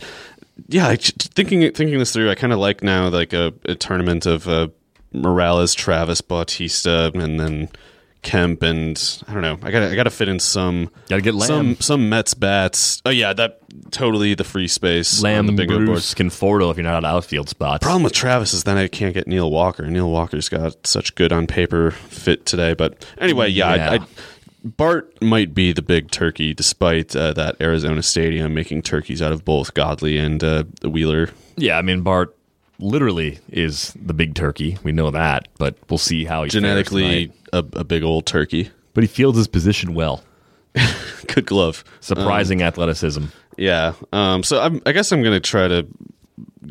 yeah, 0.67 0.87
I, 0.87 0.95
thinking 0.95 1.61
thinking 1.73 1.99
this 1.99 2.13
through, 2.13 2.29
I 2.29 2.35
kind 2.35 2.53
of 2.53 2.59
like 2.59 2.83
now 2.83 3.09
like 3.09 3.33
a, 3.33 3.53
a 3.65 3.75
tournament 3.75 4.25
of 4.25 4.47
uh, 4.47 4.69
Morales, 5.11 5.73
Travis, 5.73 6.21
Bautista, 6.21 7.11
and 7.13 7.39
then 7.39 7.69
Kemp, 8.21 8.61
and 8.63 9.21
I 9.27 9.33
don't 9.33 9.41
know. 9.41 9.57
I 9.63 9.71
got 9.71 9.79
to 9.79 9.91
I 9.91 9.95
got 9.95 10.03
to 10.03 10.09
fit 10.09 10.27
in 10.27 10.39
some 10.39 10.91
Gotta 11.09 11.21
get 11.21 11.33
Lamb. 11.35 11.47
some 11.47 11.75
some 11.79 12.09
Mets 12.09 12.33
bats. 12.33 13.01
Oh 13.05 13.09
yeah, 13.09 13.33
that 13.33 13.59
totally 13.91 14.33
the 14.33 14.43
free 14.43 14.67
space 14.67 15.19
on 15.19 15.23
Lamb, 15.23 15.55
the 15.55 15.65
board. 15.65 15.85
Bruce, 15.85 16.13
Conforto 16.13 16.69
if 16.71 16.77
you're 16.77 16.83
not 16.83 17.03
at 17.03 17.05
outfield 17.05 17.49
spots. 17.49 17.83
Problem 17.83 18.03
with 18.03 18.13
Travis 18.13 18.53
is 18.53 18.63
then 18.63 18.77
I 18.77 18.87
can't 18.87 19.13
get 19.13 19.27
Neil 19.27 19.49
Walker. 19.49 19.85
Neil 19.87 20.09
Walker's 20.09 20.49
got 20.49 20.85
such 20.85 21.15
good 21.15 21.31
on 21.31 21.47
paper 21.47 21.91
fit 21.91 22.45
today, 22.45 22.73
but 22.73 23.05
anyway, 23.17 23.47
yeah, 23.49 23.75
Yeah. 23.75 23.91
I, 23.91 23.95
I, 23.95 23.99
Bart 24.63 25.21
might 25.21 25.53
be 25.53 25.71
the 25.71 25.81
big 25.83 26.11
turkey, 26.11 26.53
despite 26.53 27.15
uh, 27.15 27.31
that 27.33 27.55
Arizona 27.61 28.03
Stadium 28.03 28.53
making 28.53 28.81
turkeys 28.81 29.21
out 29.21 29.31
of 29.31 29.45
both 29.45 29.73
Godley 29.73 30.17
and 30.17 30.43
uh, 30.43 30.63
Wheeler. 30.83 31.29
Yeah, 31.55 31.77
I 31.77 31.81
mean 31.83 32.01
Bart 32.01 32.35
literally 32.79 33.39
is 33.49 33.93
the 33.99 34.13
big 34.13 34.35
turkey. 34.35 34.77
We 34.83 34.91
know 34.91 35.11
that, 35.11 35.47
but 35.57 35.77
we'll 35.89 35.97
see 35.97 36.25
how 36.25 36.43
he 36.43 36.49
Genetically, 36.49 37.31
a, 37.53 37.59
a 37.59 37.83
big 37.83 38.03
old 38.03 38.25
turkey. 38.25 38.69
But 38.93 39.03
he 39.03 39.07
fields 39.07 39.37
his 39.37 39.47
position 39.47 39.93
well. 39.93 40.23
Good 41.27 41.45
glove. 41.45 41.83
Surprising 41.99 42.61
athleticism. 42.61 43.25
Yeah. 43.57 43.93
Um, 44.13 44.43
so 44.43 44.61
I'm, 44.61 44.81
I 44.85 44.91
guess 44.91 45.11
I'm 45.11 45.21
going 45.23 45.33
to 45.33 45.39
try 45.39 45.67
to 45.67 45.87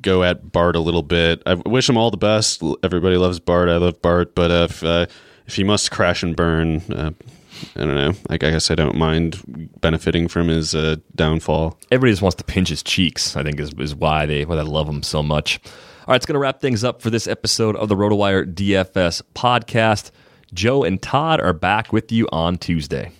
go 0.00 0.22
at 0.22 0.52
Bart 0.52 0.76
a 0.76 0.80
little 0.80 1.02
bit. 1.02 1.42
I 1.46 1.54
wish 1.54 1.88
him 1.88 1.96
all 1.96 2.10
the 2.10 2.16
best. 2.16 2.62
Everybody 2.82 3.16
loves 3.16 3.40
Bart. 3.40 3.68
I 3.68 3.76
love 3.76 4.00
Bart. 4.02 4.34
But 4.34 4.50
if 4.50 4.84
uh, 4.84 5.06
if 5.46 5.56
he 5.56 5.64
must 5.64 5.90
crash 5.90 6.22
and 6.22 6.36
burn, 6.36 6.82
uh, 6.92 7.10
I 7.74 7.80
don't 7.80 7.94
know. 7.94 8.12
I 8.30 8.36
guess 8.36 8.70
I 8.70 8.74
don't 8.74 8.96
mind 8.96 9.70
benefiting 9.80 10.28
from 10.28 10.48
his 10.48 10.74
uh, 10.74 10.96
downfall. 11.14 11.78
Everybody 11.90 12.12
just 12.12 12.22
wants 12.22 12.36
to 12.36 12.44
pinch 12.44 12.68
his 12.68 12.82
cheeks. 12.82 13.36
I 13.36 13.42
think 13.42 13.58
is 13.58 13.72
is 13.78 13.94
why 13.94 14.26
they 14.26 14.44
why 14.44 14.56
they 14.56 14.62
love 14.62 14.88
him 14.88 15.02
so 15.02 15.22
much. 15.22 15.60
All 16.06 16.12
right, 16.12 16.16
it's 16.18 16.26
going 16.26 16.34
to 16.34 16.38
wrap 16.38 16.60
things 16.60 16.84
up 16.84 17.02
for 17.02 17.10
this 17.10 17.26
episode 17.26 17.74
of 17.74 17.88
the 17.88 17.96
RotoWire 17.96 18.54
DFS 18.54 19.22
podcast. 19.34 20.12
Joe 20.54 20.84
and 20.84 21.02
Todd 21.02 21.40
are 21.40 21.52
back 21.52 21.92
with 21.92 22.12
you 22.12 22.28
on 22.30 22.58
Tuesday. 22.58 23.10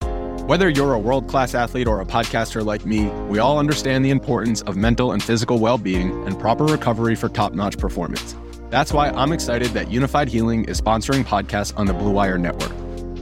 Whether 0.00 0.70
you're 0.70 0.94
a 0.94 0.98
world 0.98 1.28
class 1.28 1.54
athlete 1.54 1.86
or 1.86 2.00
a 2.00 2.04
podcaster 2.04 2.64
like 2.64 2.84
me, 2.84 3.06
we 3.28 3.38
all 3.38 3.60
understand 3.60 4.04
the 4.04 4.10
importance 4.10 4.60
of 4.62 4.76
mental 4.76 5.12
and 5.12 5.22
physical 5.22 5.60
well 5.60 5.78
being 5.78 6.26
and 6.26 6.36
proper 6.40 6.64
recovery 6.64 7.14
for 7.14 7.28
top 7.28 7.52
notch 7.52 7.78
performance. 7.78 8.34
That's 8.70 8.92
why 8.92 9.10
I'm 9.10 9.30
excited 9.30 9.68
that 9.68 9.86
Unifyd 9.86 10.26
Healing 10.26 10.64
is 10.64 10.80
sponsoring 10.80 11.22
podcasts 11.22 11.78
on 11.78 11.86
the 11.86 11.94
Blue 11.94 12.10
Wire 12.10 12.38
Network. 12.38 12.72